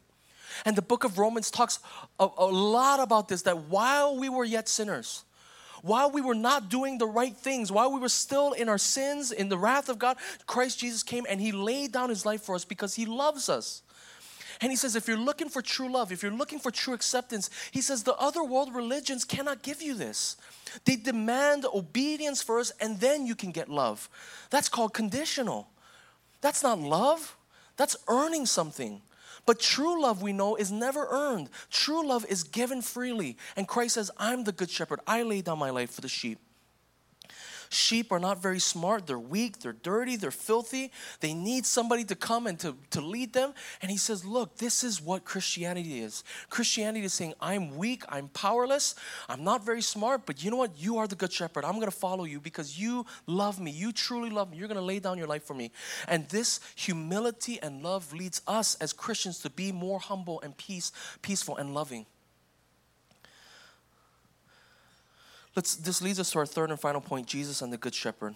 [0.64, 1.78] And the book of Romans talks
[2.18, 5.24] a, a lot about this that while we were yet sinners,
[5.82, 9.32] while we were not doing the right things, while we were still in our sins,
[9.32, 10.16] in the wrath of God,
[10.46, 13.82] Christ Jesus came and He laid down His life for us because He loves us.
[14.60, 17.50] And He says, if you're looking for true love, if you're looking for true acceptance,
[17.72, 20.36] He says, the other world religions cannot give you this.
[20.84, 24.08] They demand obedience first and then you can get love.
[24.50, 25.68] That's called conditional.
[26.40, 27.36] That's not love,
[27.76, 29.00] that's earning something.
[29.44, 31.50] But true love, we know, is never earned.
[31.70, 33.36] True love is given freely.
[33.56, 35.00] And Christ says, I'm the good shepherd.
[35.06, 36.38] I lay down my life for the sheep.
[37.72, 39.06] Sheep are not very smart.
[39.06, 39.60] They're weak.
[39.60, 40.16] They're dirty.
[40.16, 40.92] They're filthy.
[41.20, 43.54] They need somebody to come and to, to lead them.
[43.80, 46.22] And he says, Look, this is what Christianity is.
[46.50, 48.04] Christianity is saying, I'm weak.
[48.10, 48.94] I'm powerless.
[49.26, 50.26] I'm not very smart.
[50.26, 50.78] But you know what?
[50.78, 51.64] You are the good shepherd.
[51.64, 53.70] I'm going to follow you because you love me.
[53.70, 54.58] You truly love me.
[54.58, 55.70] You're going to lay down your life for me.
[56.08, 60.92] And this humility and love leads us as Christians to be more humble and peace,
[61.22, 62.04] peaceful and loving.
[65.54, 68.34] Let's, this leads us to our third and final point Jesus and the Good Shepherd.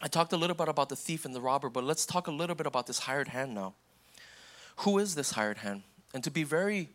[0.00, 2.30] I talked a little bit about the thief and the robber, but let's talk a
[2.30, 3.74] little bit about this hired hand now.
[4.78, 5.82] Who is this hired hand?
[6.14, 6.90] And to be very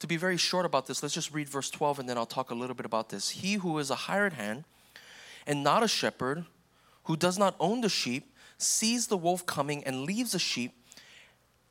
[0.00, 2.50] to be very short about this, let's just read verse 12 and then I'll talk
[2.50, 3.30] a little bit about this.
[3.30, 4.64] He who is a hired hand
[5.46, 6.44] and not a shepherd,
[7.04, 10.72] who does not own the sheep, sees the wolf coming and leaves the sheep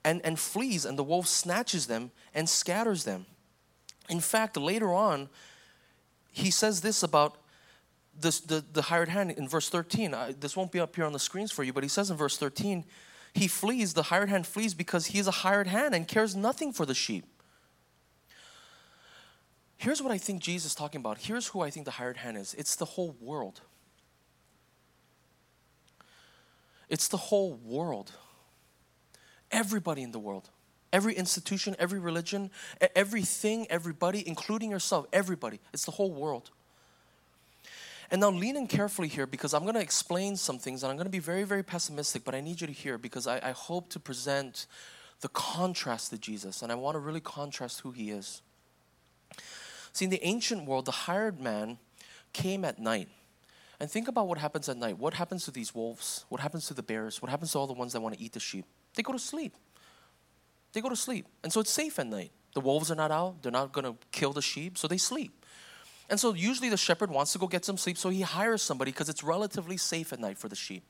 [0.05, 3.25] and, and flees, and the wolf snatches them and scatters them.
[4.09, 5.27] In fact, later on,
[6.31, 7.37] he says this about
[8.19, 10.13] this, the, the hired hand in verse 13.
[10.13, 12.17] I, this won't be up here on the screens for you, but he says in
[12.17, 12.85] verse 13,
[13.33, 16.73] he flees, the hired hand flees because he is a hired hand and cares nothing
[16.73, 17.25] for the sheep.
[19.77, 21.17] Here's what I think Jesus is talking about.
[21.17, 23.61] Here's who I think the hired hand is it's the whole world.
[26.87, 28.11] It's the whole world.
[29.49, 30.49] Everybody in the world.
[30.93, 32.51] Every institution, every religion,
[32.95, 35.59] everything, everybody, including yourself, everybody.
[35.73, 36.51] It's the whole world.
[38.11, 40.97] And now lean in carefully here because I'm going to explain some things and I'm
[40.97, 43.51] going to be very, very pessimistic, but I need you to hear because I, I
[43.51, 44.67] hope to present
[45.21, 48.41] the contrast to Jesus and I want to really contrast who he is.
[49.93, 51.77] See, in the ancient world, the hired man
[52.33, 53.07] came at night.
[53.79, 54.99] And think about what happens at night.
[54.99, 56.25] What happens to these wolves?
[56.27, 57.21] What happens to the bears?
[57.21, 58.65] What happens to all the ones that want to eat the sheep?
[58.95, 59.55] They go to sleep
[60.73, 61.25] they go to sleep.
[61.43, 62.31] And so it's safe at night.
[62.53, 65.45] The wolves are not out, they're not going to kill the sheep, so they sleep.
[66.09, 68.91] And so usually the shepherd wants to go get some sleep, so he hires somebody
[68.91, 70.83] because it's relatively safe at night for the sheep.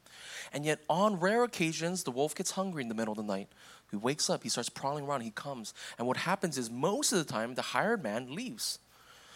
[0.52, 3.48] And yet, on rare occasions, the wolf gets hungry in the middle of the night.
[3.92, 5.76] He wakes up, he starts prowling around, he comes.
[6.00, 8.80] And what happens is, most of the time, the hired man leaves.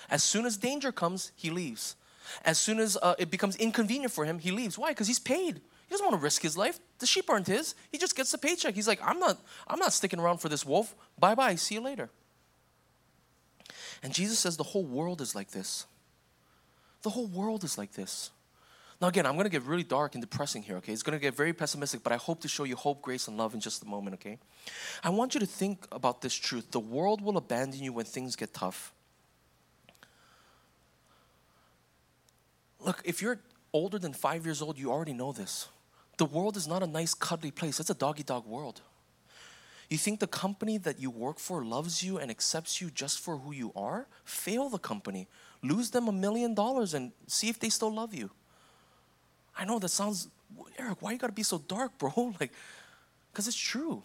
[0.09, 1.95] As soon as danger comes, he leaves.
[2.43, 4.79] As soon as uh, it becomes inconvenient for him, he leaves.
[4.79, 4.89] Why?
[4.89, 5.55] Because he's paid.
[5.55, 6.79] He doesn't want to risk his life.
[6.99, 7.75] The sheep aren't his.
[7.91, 8.73] He just gets the paycheck.
[8.73, 10.95] He's like, I'm not, I'm not sticking around for this wolf.
[11.19, 11.55] Bye bye.
[11.55, 12.09] See you later.
[14.01, 15.85] And Jesus says the whole world is like this.
[17.01, 18.31] The whole world is like this.
[19.01, 20.93] Now, again, I'm going to get really dark and depressing here, okay?
[20.93, 23.37] It's going to get very pessimistic, but I hope to show you hope, grace, and
[23.37, 24.37] love in just a moment, okay?
[25.03, 26.71] I want you to think about this truth.
[26.71, 28.93] The world will abandon you when things get tough.
[32.79, 33.39] Look, if you're
[33.73, 35.67] older than five years old, you already know this.
[36.17, 37.79] The world is not a nice, cuddly place.
[37.79, 38.81] It's a doggy dog world.
[39.89, 43.37] You think the company that you work for loves you and accepts you just for
[43.37, 44.07] who you are?
[44.23, 45.27] Fail the company.
[45.61, 48.31] Lose them a million dollars and see if they still love you.
[49.57, 50.27] I know that sounds,
[50.77, 52.33] Eric, why you gotta be so dark, bro?
[52.39, 52.51] Like,
[53.31, 54.01] because it's true.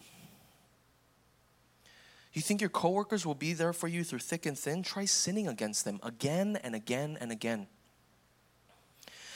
[2.33, 4.83] You think your coworkers will be there for you through thick and thin?
[4.83, 7.67] Try sinning against them again and again and again.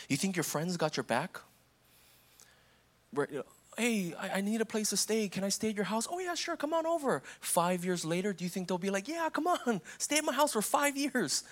[0.08, 1.42] You think your friends got your back?
[3.78, 5.28] Hey, I, I, need a place to stay.
[5.28, 6.08] Can I stay at your house?
[6.10, 7.22] Oh, yeah, sure, come on over.
[7.40, 10.34] Five years later, do you think they'll be like, yeah, come on, stay at my
[10.34, 11.44] house for five years?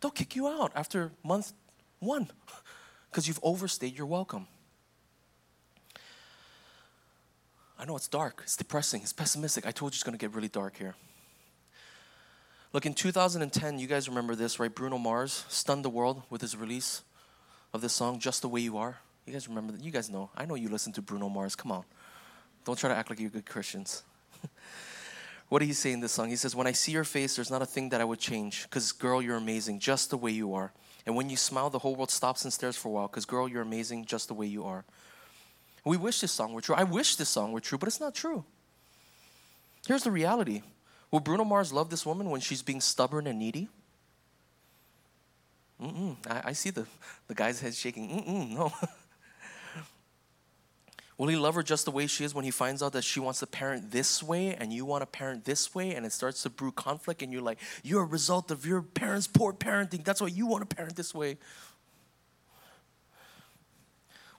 [0.00, 1.52] They'll kick you out after month
[1.98, 2.30] one
[3.10, 4.46] because you've overstayed your welcome.
[7.78, 9.66] I know it's dark, it's depressing, it's pessimistic.
[9.66, 10.94] I told you it's going to get really dark here.
[12.72, 14.72] Look, in 2010, you guys remember this, right?
[14.72, 17.02] Bruno Mars stunned the world with his release
[17.72, 18.98] of this song, Just the Way You Are.
[19.26, 19.82] You guys remember that?
[19.82, 20.30] You guys know.
[20.36, 21.54] I know you listen to Bruno Mars.
[21.54, 21.84] Come on.
[22.64, 24.02] Don't try to act like you're good Christians.
[25.48, 26.28] what do he say in this song?
[26.28, 28.64] He says, When I see your face, there's not a thing that I would change.
[28.64, 30.72] Because, girl, you're amazing just the way you are.
[31.06, 33.08] And when you smile, the whole world stops and stares for a while.
[33.08, 34.84] Because, girl, you're amazing just the way you are.
[35.84, 36.74] We wish this song were true.
[36.74, 38.44] I wish this song were true, but it's not true.
[39.86, 40.62] Here's the reality
[41.10, 43.68] Will Bruno Mars love this woman when she's being stubborn and needy?
[45.82, 46.16] Mm-mm.
[46.28, 46.86] I, I see the,
[47.26, 48.08] the guy's head shaking.
[48.08, 48.72] Mm-mm, no.
[51.20, 53.20] Will he love her just the way she is when he finds out that she
[53.20, 56.44] wants to parent this way and you want to parent this way and it starts
[56.44, 60.02] to brew conflict and you're like, you're a result of your parents' poor parenting.
[60.02, 61.36] That's why you want to parent this way.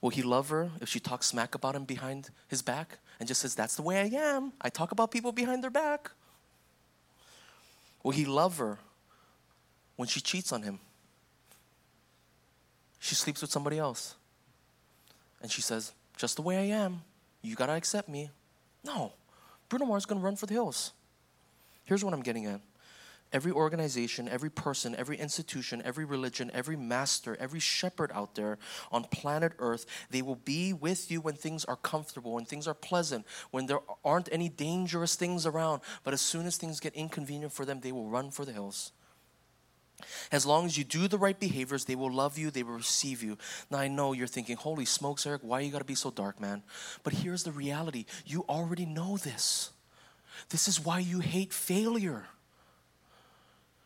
[0.02, 3.42] Will he love her if she talks smack about him behind his back and just
[3.42, 4.52] says, That's the way I am?
[4.60, 6.10] I talk about people behind their back.
[8.02, 8.80] Will he love her
[9.98, 10.80] when she cheats on him?
[12.98, 14.16] She sleeps with somebody else.
[15.44, 17.02] And she says, just the way I am.
[17.42, 18.30] You got to accept me.
[18.86, 19.14] No.
[19.70, 20.92] Bruno Mars is to run for the hills.
[21.84, 22.62] Here's what I'm getting at
[23.34, 28.60] every organization, every person, every institution, every religion, every master, every shepherd out there
[28.92, 32.74] on planet Earth, they will be with you when things are comfortable, when things are
[32.74, 35.82] pleasant, when there aren't any dangerous things around.
[36.04, 38.92] But as soon as things get inconvenient for them, they will run for the hills.
[40.32, 43.24] As long as you do the right behaviors, they will love you, they will receive
[43.24, 43.38] you.
[43.70, 46.64] Now, I know you're thinking, holy smokes, Eric, why you gotta be so dark, man?
[47.04, 49.72] But here's the reality you already know this.
[50.50, 52.26] This is why you hate failure.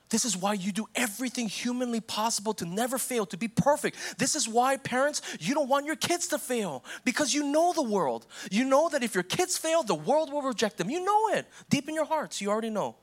[0.09, 3.97] This is why you do everything humanly possible to never fail, to be perfect.
[4.17, 7.81] This is why, parents, you don't want your kids to fail because you know the
[7.81, 8.27] world.
[8.51, 10.89] You know that if your kids fail, the world will reject them.
[10.89, 12.39] You know it deep in your hearts.
[12.39, 12.95] You already know.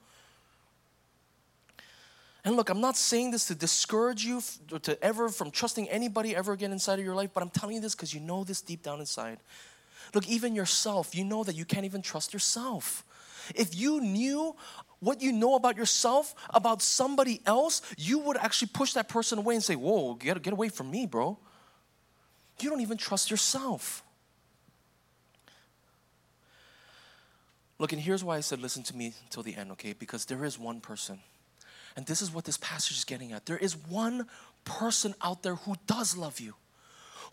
[2.44, 4.42] And look, I'm not saying this to discourage you
[4.82, 7.80] to ever from trusting anybody ever again inside of your life, but I'm telling you
[7.80, 9.38] this because you know this deep down inside.
[10.12, 13.04] Look, even yourself, you know that you can't even trust yourself.
[13.54, 14.56] If you knew
[14.98, 19.54] what you know about yourself, about somebody else, you would actually push that person away
[19.54, 21.38] and say, Whoa, get, get away from me, bro.
[22.60, 24.04] You don't even trust yourself.
[27.78, 29.92] Look, and here's why I said, Listen to me till the end, okay?
[29.92, 31.20] Because there is one person.
[31.96, 33.46] And this is what this passage is getting at.
[33.46, 34.26] There is one
[34.64, 36.54] person out there who does love you,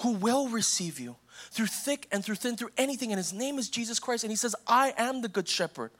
[0.01, 1.15] who will receive you
[1.51, 3.11] through thick and through thin, through anything.
[3.11, 4.23] And his name is Jesus Christ.
[4.23, 5.91] And he says, I am the good shepherd.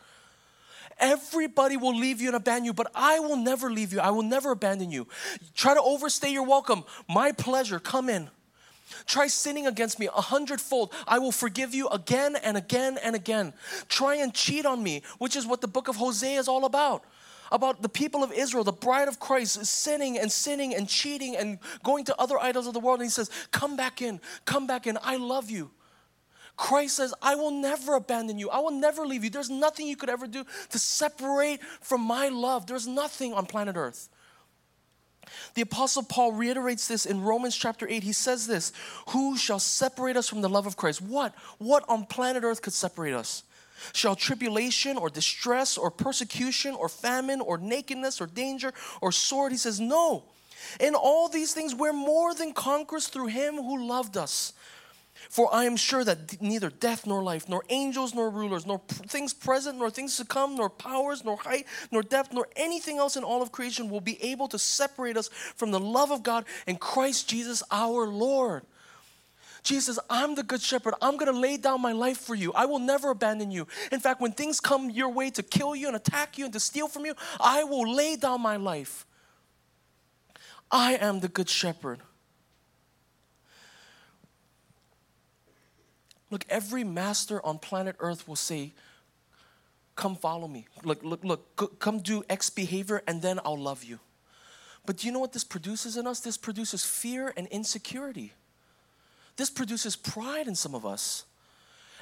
[1.00, 4.02] Everybody will leave you and abandon you, but I will never leave you.
[4.02, 5.08] I will never abandon you.
[5.56, 6.84] Try to overstay your welcome.
[7.08, 7.80] My pleasure.
[7.80, 8.30] Come in.
[9.06, 10.94] Try sinning against me a hundredfold.
[11.08, 13.54] I will forgive you again and again and again.
[13.88, 17.06] Try and cheat on me, which is what the book of Hosea is all about.
[17.52, 21.60] About the people of Israel, the bride of Christ, sinning and sinning and cheating and
[21.84, 23.00] going to other idols of the world.
[23.00, 24.98] And he says, Come back in, come back in.
[25.02, 25.72] I love you.
[26.60, 28.50] Christ says, I will never abandon you.
[28.50, 29.30] I will never leave you.
[29.30, 32.68] There's nothing you could ever do to separate from my love.
[32.68, 34.10] There's nothing on planet Earth.
[35.54, 38.04] The Apostle Paul reiterates this in Romans chapter 8.
[38.04, 38.74] He says this
[39.10, 41.02] Who shall separate us from the love of Christ?
[41.02, 41.34] What?
[41.60, 43.44] What on planet Earth could separate us?
[43.94, 49.52] Shall tribulation or distress or persecution or famine or nakedness or danger or sword?
[49.52, 50.24] He says, No.
[50.80, 54.54] In all these things, we're more than conquerors through him who loved us.
[55.30, 59.34] For I am sure that neither death nor life, nor angels nor rulers, nor things
[59.34, 63.24] present nor things to come, nor powers, nor height, nor depth, nor anything else in
[63.24, 66.78] all of creation will be able to separate us from the love of God in
[66.78, 68.64] Christ Jesus our Lord.
[69.64, 70.94] Jesus, I'm the good shepherd.
[71.02, 72.54] I'm going to lay down my life for you.
[72.54, 73.68] I will never abandon you.
[73.92, 76.60] In fact, when things come your way to kill you and attack you and to
[76.60, 79.06] steal from you, I will lay down my life.
[80.72, 82.00] I am the good shepherd.
[86.32, 88.74] Look, every master on planet Earth will say,
[89.96, 90.66] Come follow me.
[90.86, 94.00] Look, look, look, come do X behavior and then I'll love you.
[94.86, 96.22] But do you know what this produces in us?
[96.22, 98.32] This produces fear and insecurity.
[99.40, 101.24] This produces pride in some of us.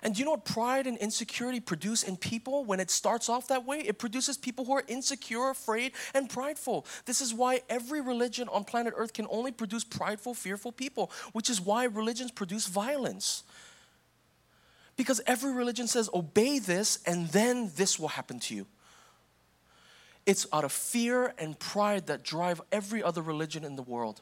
[0.02, 3.50] And do you know what pride and insecurity produce in people when it starts off
[3.50, 3.82] that way?
[3.82, 6.88] It produces people who are insecure, afraid, and prideful.
[7.06, 11.48] This is why every religion on planet Earth can only produce prideful, fearful people, which
[11.48, 13.44] is why religions produce violence.
[14.96, 18.66] Because every religion says, obey this, and then this will happen to you.
[20.26, 24.22] It's out of fear and pride that drive every other religion in the world.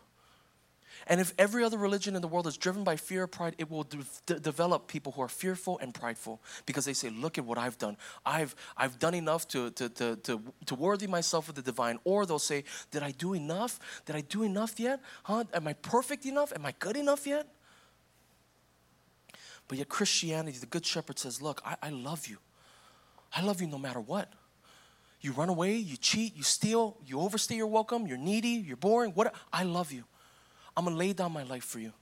[1.08, 3.70] And if every other religion in the world is driven by fear or pride, it
[3.70, 7.58] will de- develop people who are fearful and prideful because they say, Look at what
[7.58, 7.98] I've done.
[8.26, 12.00] I've, I've done enough to, to, to, to, to worthy myself of the divine.
[12.06, 13.80] Or they'll say, Did I do enough?
[14.06, 15.00] Did I do enough yet?
[15.24, 15.44] Huh?
[15.54, 16.52] Am I perfect enough?
[16.56, 17.48] Am I good enough yet?
[19.68, 22.38] But yet, Christianity, the Good Shepherd says, Look, I, I love you.
[23.36, 24.34] I love you no matter what.
[25.22, 29.12] You run away, you cheat, you steal, you overstay your welcome, you're needy, you're boring.
[29.12, 29.34] What?
[29.52, 30.04] I love you.
[30.78, 31.94] I'm gonna lay down my life for you.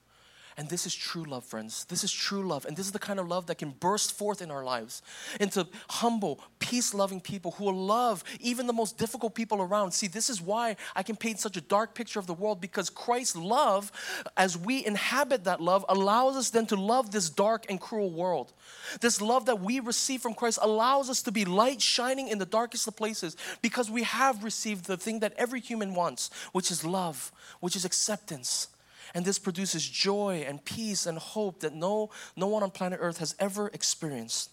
[0.56, 1.84] And this is true love, friends.
[1.86, 2.64] This is true love.
[2.64, 5.02] And this is the kind of love that can burst forth in our lives
[5.40, 9.90] into humble, peace loving people who will love even the most difficult people around.
[9.92, 12.88] See, this is why I can paint such a dark picture of the world because
[12.88, 13.90] Christ's love,
[14.36, 18.52] as we inhabit that love, allows us then to love this dark and cruel world.
[19.00, 22.46] This love that we receive from Christ allows us to be light shining in the
[22.46, 26.84] darkest of places because we have received the thing that every human wants, which is
[26.84, 28.68] love, which is acceptance
[29.14, 33.18] and this produces joy and peace and hope that no, no one on planet Earth
[33.18, 34.50] has ever experienced.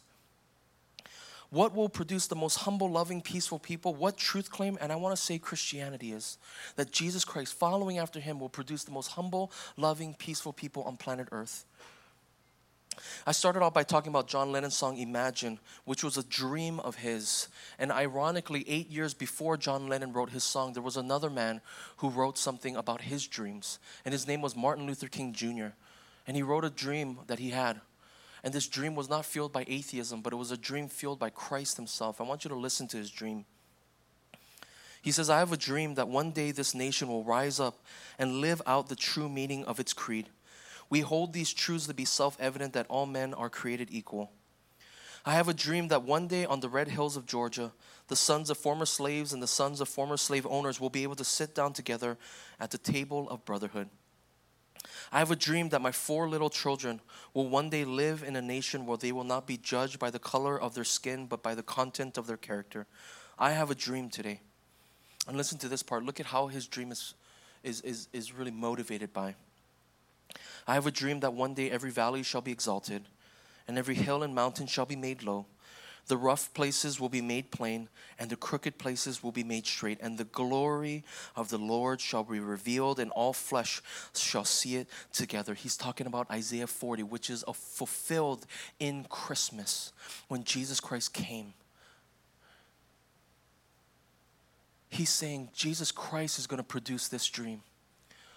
[1.49, 3.93] What will produce the most humble, loving, peaceful people?
[3.93, 4.77] What truth claim?
[4.79, 6.37] And I want to say Christianity is
[6.77, 10.95] that Jesus Christ, following after him, will produce the most humble, loving, peaceful people on
[10.95, 11.65] planet Earth.
[13.25, 16.95] I started off by talking about John Lennon's song Imagine, which was a dream of
[16.95, 17.47] his.
[17.79, 21.61] And ironically, eight years before John Lennon wrote his song, there was another man
[21.97, 23.79] who wrote something about his dreams.
[24.05, 25.73] And his name was Martin Luther King Jr.
[26.27, 27.81] And he wrote a dream that he had.
[28.43, 31.29] And this dream was not fueled by atheism, but it was a dream fueled by
[31.29, 32.19] Christ Himself.
[32.19, 33.45] I want you to listen to his dream.
[35.01, 37.79] He says, I have a dream that one day this nation will rise up
[38.19, 40.27] and live out the true meaning of its creed.
[40.91, 44.29] We hold these truths to be self evident that all men are created equal.
[45.25, 47.71] I have a dream that one day on the red hills of Georgia,
[48.07, 51.15] the sons of former slaves and the sons of former slave owners will be able
[51.15, 52.17] to sit down together
[52.59, 53.87] at the table of brotherhood.
[55.13, 56.99] I have a dream that my four little children
[57.33, 60.19] will one day live in a nation where they will not be judged by the
[60.19, 62.85] color of their skin, but by the content of their character.
[63.39, 64.41] I have a dream today.
[65.27, 66.03] And listen to this part.
[66.03, 67.13] Look at how his dream is,
[67.63, 69.35] is, is, is really motivated by.
[70.67, 73.03] I have a dream that one day every valley shall be exalted,
[73.67, 75.45] and every hill and mountain shall be made low.
[76.07, 79.99] The rough places will be made plain, and the crooked places will be made straight,
[80.01, 81.03] and the glory
[81.35, 83.81] of the Lord shall be revealed, and all flesh
[84.15, 85.53] shall see it together.
[85.53, 88.45] He's talking about Isaiah 40, which is fulfilled
[88.79, 89.93] in Christmas
[90.27, 91.53] when Jesus Christ came.
[94.89, 97.61] He's saying Jesus Christ is going to produce this dream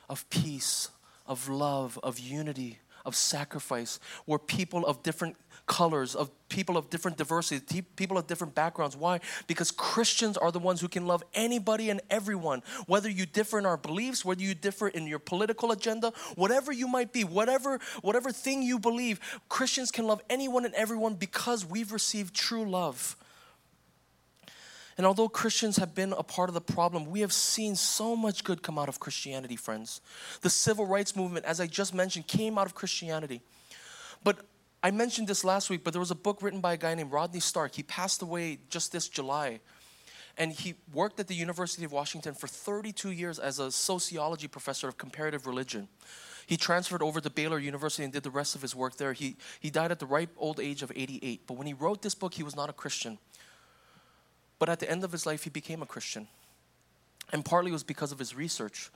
[0.09, 0.91] of peace,
[1.27, 7.17] of love, of unity, of sacrifice, where people of different colors, of people of different
[7.17, 8.97] diversity, people of different backgrounds.
[8.97, 9.21] Why?
[9.47, 13.67] Because Christians are the ones who can love anybody and everyone, whether you differ in
[13.67, 18.31] our beliefs, whether you differ in your political agenda, whatever you might be, whatever whatever
[18.31, 23.17] thing you believe, Christians can love anyone and everyone because we've received true love.
[24.97, 28.45] And although Christians have been a part of the problem, we have seen so much
[28.45, 30.01] good come out of Christianity, friends.
[30.43, 33.41] The civil rights movement, as I just mentioned, came out of Christianity.
[34.23, 34.39] But
[34.83, 37.11] I mentioned this last week, but there was a book written by a guy named
[37.11, 37.75] Rodney Stark.
[37.75, 39.61] He passed away just this July.
[40.37, 44.89] And he worked at the University of Washington for 32 years as a sociology professor
[44.89, 45.89] of comparative religion.
[46.47, 49.13] He transferred over to Baylor University and did the rest of his work there.
[49.13, 51.47] He, he died at the ripe old age of 88.
[51.47, 53.19] But when he wrote this book, he was not a Christian.
[54.59, 56.29] But at the end of his life, he became a Christian.
[57.33, 58.91] And partly it was because of his research.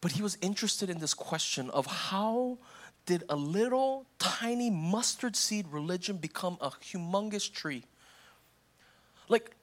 [0.00, 2.58] But he was interested in this question of how
[3.06, 7.84] did a little tiny mustard seed religion become a humongous tree?
[9.28, 9.54] Like,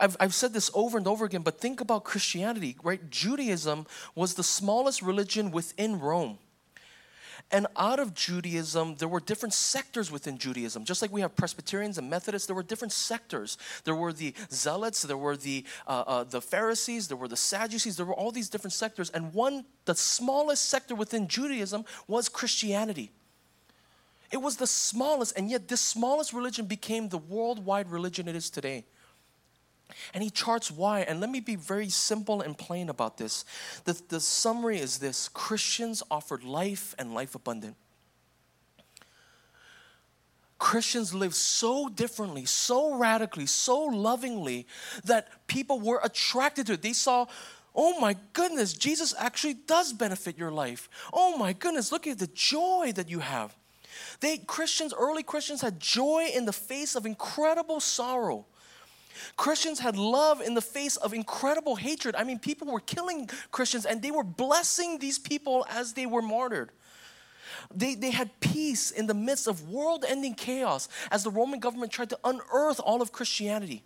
[0.00, 3.10] I've, I've said this over and over again, but think about Christianity, right?
[3.10, 6.38] Judaism was the smallest religion within Rome.
[7.52, 10.86] And out of Judaism, there were different sectors within Judaism.
[10.86, 13.58] Just like we have Presbyterians and Methodists, there were different sectors.
[13.84, 17.98] There were the Zealots, there were the, uh, uh, the Pharisees, there were the Sadducees,
[17.98, 19.10] there were all these different sectors.
[19.10, 23.12] And one, the smallest sector within Judaism was Christianity.
[24.30, 28.48] It was the smallest, and yet this smallest religion became the worldwide religion it is
[28.48, 28.86] today.
[30.14, 31.00] And he charts why.
[31.00, 33.44] And let me be very simple and plain about this.
[33.84, 37.76] The, the summary is this Christians offered life and life abundant.
[40.62, 44.66] Christians lived so differently, so radically, so lovingly
[45.04, 46.82] that people were attracted to it.
[46.82, 47.26] They saw,
[47.74, 50.88] oh my goodness, Jesus actually does benefit your life.
[51.12, 53.56] Oh my goodness, look at the joy that you have.
[54.20, 58.46] They Christians, early Christians had joy in the face of incredible sorrow.
[59.36, 62.14] Christians had love in the face of incredible hatred.
[62.14, 66.22] I mean, people were killing Christians and they were blessing these people as they were
[66.22, 66.70] martyred.
[67.74, 71.92] They, they had peace in the midst of world ending chaos as the Roman government
[71.92, 73.84] tried to unearth all of Christianity.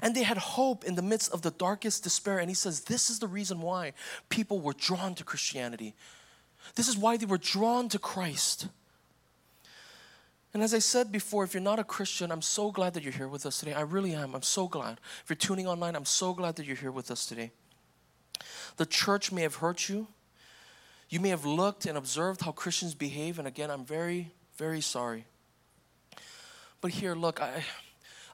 [0.00, 2.38] And they had hope in the midst of the darkest despair.
[2.38, 3.92] And he says, This is the reason why
[4.28, 5.94] people were drawn to Christianity.
[6.74, 8.68] This is why they were drawn to Christ.
[10.56, 13.12] And as I said before, if you're not a Christian, I'm so glad that you're
[13.12, 13.74] here with us today.
[13.74, 14.34] I really am.
[14.34, 15.00] I'm so glad.
[15.22, 17.50] If you're tuning online, I'm so glad that you're here with us today.
[18.78, 20.06] The church may have hurt you.
[21.10, 25.26] You may have looked and observed how Christians behave, and again, I'm very, very sorry.
[26.80, 27.62] But here, look, I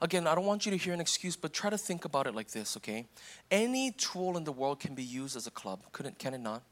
[0.00, 2.36] again, I don't want you to hear an excuse, but try to think about it
[2.36, 3.08] like this, okay?
[3.50, 6.40] Any tool in the world can be used as a club, could it, can it
[6.40, 6.62] not?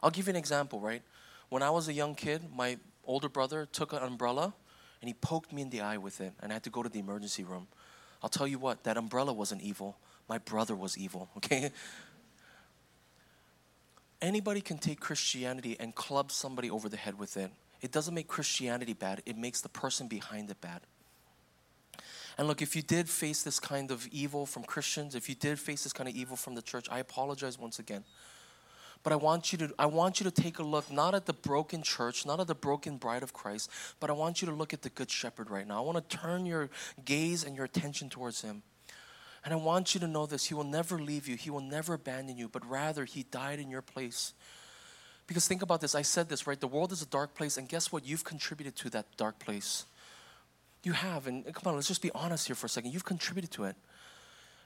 [0.00, 1.02] I'll give you an example, right?
[1.48, 2.78] When I was a young kid, my
[3.08, 4.54] older brother took an umbrella
[5.00, 6.88] and he poked me in the eye with it, and I had to go to
[6.88, 7.68] the emergency room.
[8.22, 9.96] I'll tell you what, that umbrella wasn't evil.
[10.28, 11.70] My brother was evil, okay?
[14.20, 17.50] Anybody can take Christianity and club somebody over the head with it.
[17.80, 20.80] It doesn't make Christianity bad, it makes the person behind it bad.
[22.36, 25.58] And look, if you did face this kind of evil from Christians, if you did
[25.58, 28.04] face this kind of evil from the church, I apologize once again.
[29.08, 31.32] But I want you to I want you to take a look not at the
[31.32, 34.74] broken church, not at the broken bride of Christ, but I want you to look
[34.74, 35.78] at the good shepherd right now.
[35.78, 36.68] I want to turn your
[37.06, 38.62] gaze and your attention towards him.
[39.46, 41.36] And I want you to know this, he will never leave you.
[41.36, 44.34] He will never abandon you, but rather he died in your place.
[45.26, 46.60] Because think about this, I said this, right?
[46.60, 48.04] The world is a dark place and guess what?
[48.04, 49.86] You've contributed to that dark place.
[50.82, 52.92] You have, and come on, let's just be honest here for a second.
[52.92, 53.76] You've contributed to it.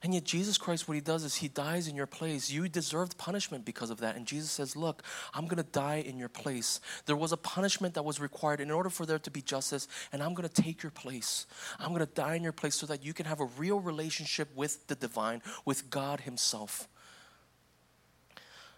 [0.05, 2.51] And yet, Jesus Christ, what he does is he dies in your place.
[2.51, 4.17] You deserved punishment because of that.
[4.17, 6.81] And Jesus says, Look, I'm going to die in your place.
[7.07, 10.21] There was a punishment that was required in order for there to be justice, and
[10.21, 11.47] I'm going to take your place.
[11.79, 14.49] I'm going to die in your place so that you can have a real relationship
[14.57, 16.89] with the divine, with God Himself.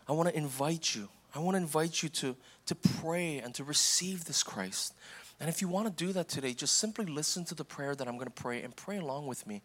[0.06, 1.08] I want to invite you.
[1.34, 4.92] I want to invite you to, to pray and to receive this Christ.
[5.40, 8.06] And if you want to do that today, just simply listen to the prayer that
[8.06, 9.62] I'm going to pray and pray along with me.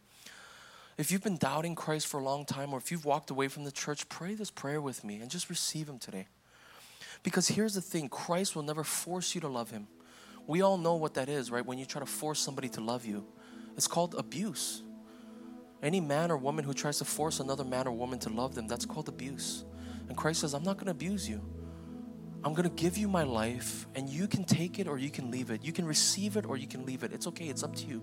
[1.00, 3.64] If you've been doubting Christ for a long time, or if you've walked away from
[3.64, 6.28] the church, pray this prayer with me and just receive Him today.
[7.24, 9.88] Because here's the thing Christ will never force you to love Him.
[10.45, 11.66] We all know what that is, right?
[11.66, 13.26] When you try to force somebody to love you,
[13.78, 14.84] it's called abuse.
[15.82, 18.68] Any man or woman who tries to force another man or woman to love them,
[18.68, 19.64] that's called abuse.
[20.10, 21.41] And Christ says, I'm not going to abuse you.
[22.43, 25.32] I'm going to give you my life, and you can take it or you can
[25.32, 25.64] leave it.
[25.64, 27.14] You can receive it or you can leave it.
[27.14, 28.02] It's okay, it's up to you.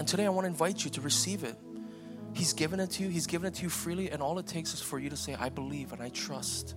[0.00, 1.56] And today I want to invite you to receive it.
[2.32, 4.72] He's given it to you, He's given it to you freely, and all it takes
[4.72, 6.74] is for you to say, I believe and I trust.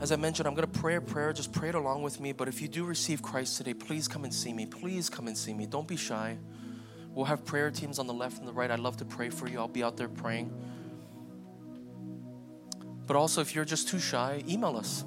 [0.00, 1.32] As I mentioned, I'm going to pray a prayer.
[1.32, 2.32] Just pray it along with me.
[2.32, 4.66] But if you do receive Christ today, please come and see me.
[4.66, 5.64] Please come and see me.
[5.64, 6.36] Don't be shy.
[7.14, 8.68] We'll have prayer teams on the left and the right.
[8.68, 9.60] I'd love to pray for you.
[9.60, 10.52] I'll be out there praying.
[13.06, 15.04] But also, if you're just too shy, email us.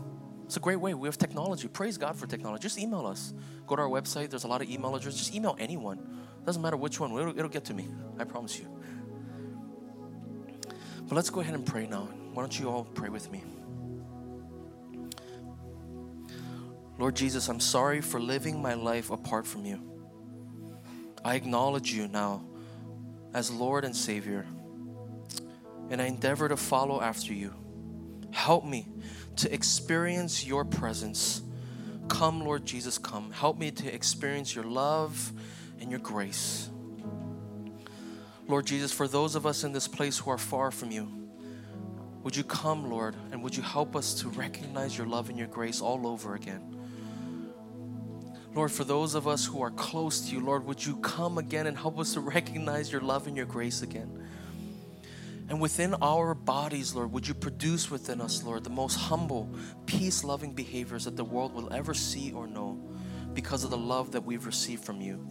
[0.50, 0.96] It's a great way.
[0.96, 1.68] We have technology.
[1.68, 2.64] Praise God for technology.
[2.64, 3.36] Just email us.
[3.68, 4.32] Go to our website.
[4.32, 5.20] There's a lot of email addresses.
[5.20, 6.00] Just email anyone.
[6.44, 7.12] Doesn't matter which one.
[7.12, 7.88] It'll, it'll get to me.
[8.18, 8.68] I promise you.
[11.08, 12.10] But let's go ahead and pray now.
[12.34, 13.44] Why don't you all pray with me?
[16.98, 19.80] Lord Jesus, I'm sorry for living my life apart from you.
[21.24, 22.44] I acknowledge you now
[23.36, 24.48] as Lord and Savior,
[25.92, 27.54] and I endeavor to follow after you.
[28.32, 28.88] Help me
[29.40, 31.42] to experience your presence.
[32.08, 33.32] Come, Lord Jesus, come.
[33.32, 35.32] Help me to experience your love
[35.80, 36.70] and your grace.
[38.48, 41.08] Lord Jesus, for those of us in this place who are far from you,
[42.24, 45.48] would you come, Lord, and would you help us to recognize your love and your
[45.48, 46.76] grace all over again?
[48.54, 51.68] Lord, for those of us who are close to you, Lord, would you come again
[51.68, 54.19] and help us to recognize your love and your grace again?
[55.50, 59.50] And within our bodies, Lord, would you produce within us, Lord, the most humble,
[59.88, 62.80] peace loving behaviors that the world will ever see or know
[63.34, 65.28] because of the love that we've received from you.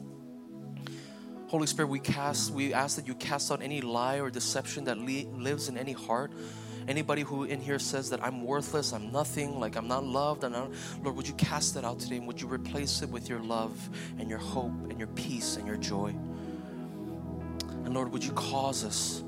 [1.47, 4.99] Holy Spirit, we cast, we ask that you cast out any lie or deception that
[4.99, 6.33] li- lives in any heart.
[6.89, 10.53] Anybody who in here says that I'm worthless, I'm nothing, like I'm not loved, I'm
[10.53, 13.41] not, Lord, would you cast that out today and would you replace it with your
[13.41, 13.89] love
[14.19, 16.09] and your hope and your peace and your joy?
[17.85, 19.23] And Lord, would you cause us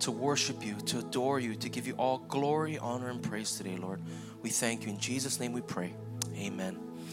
[0.00, 3.76] to worship you, to adore you, to give you all glory, honor, and praise today,
[3.76, 4.00] Lord.
[4.42, 4.90] We thank you.
[4.90, 5.92] In Jesus' name we pray.
[6.36, 6.85] Amen.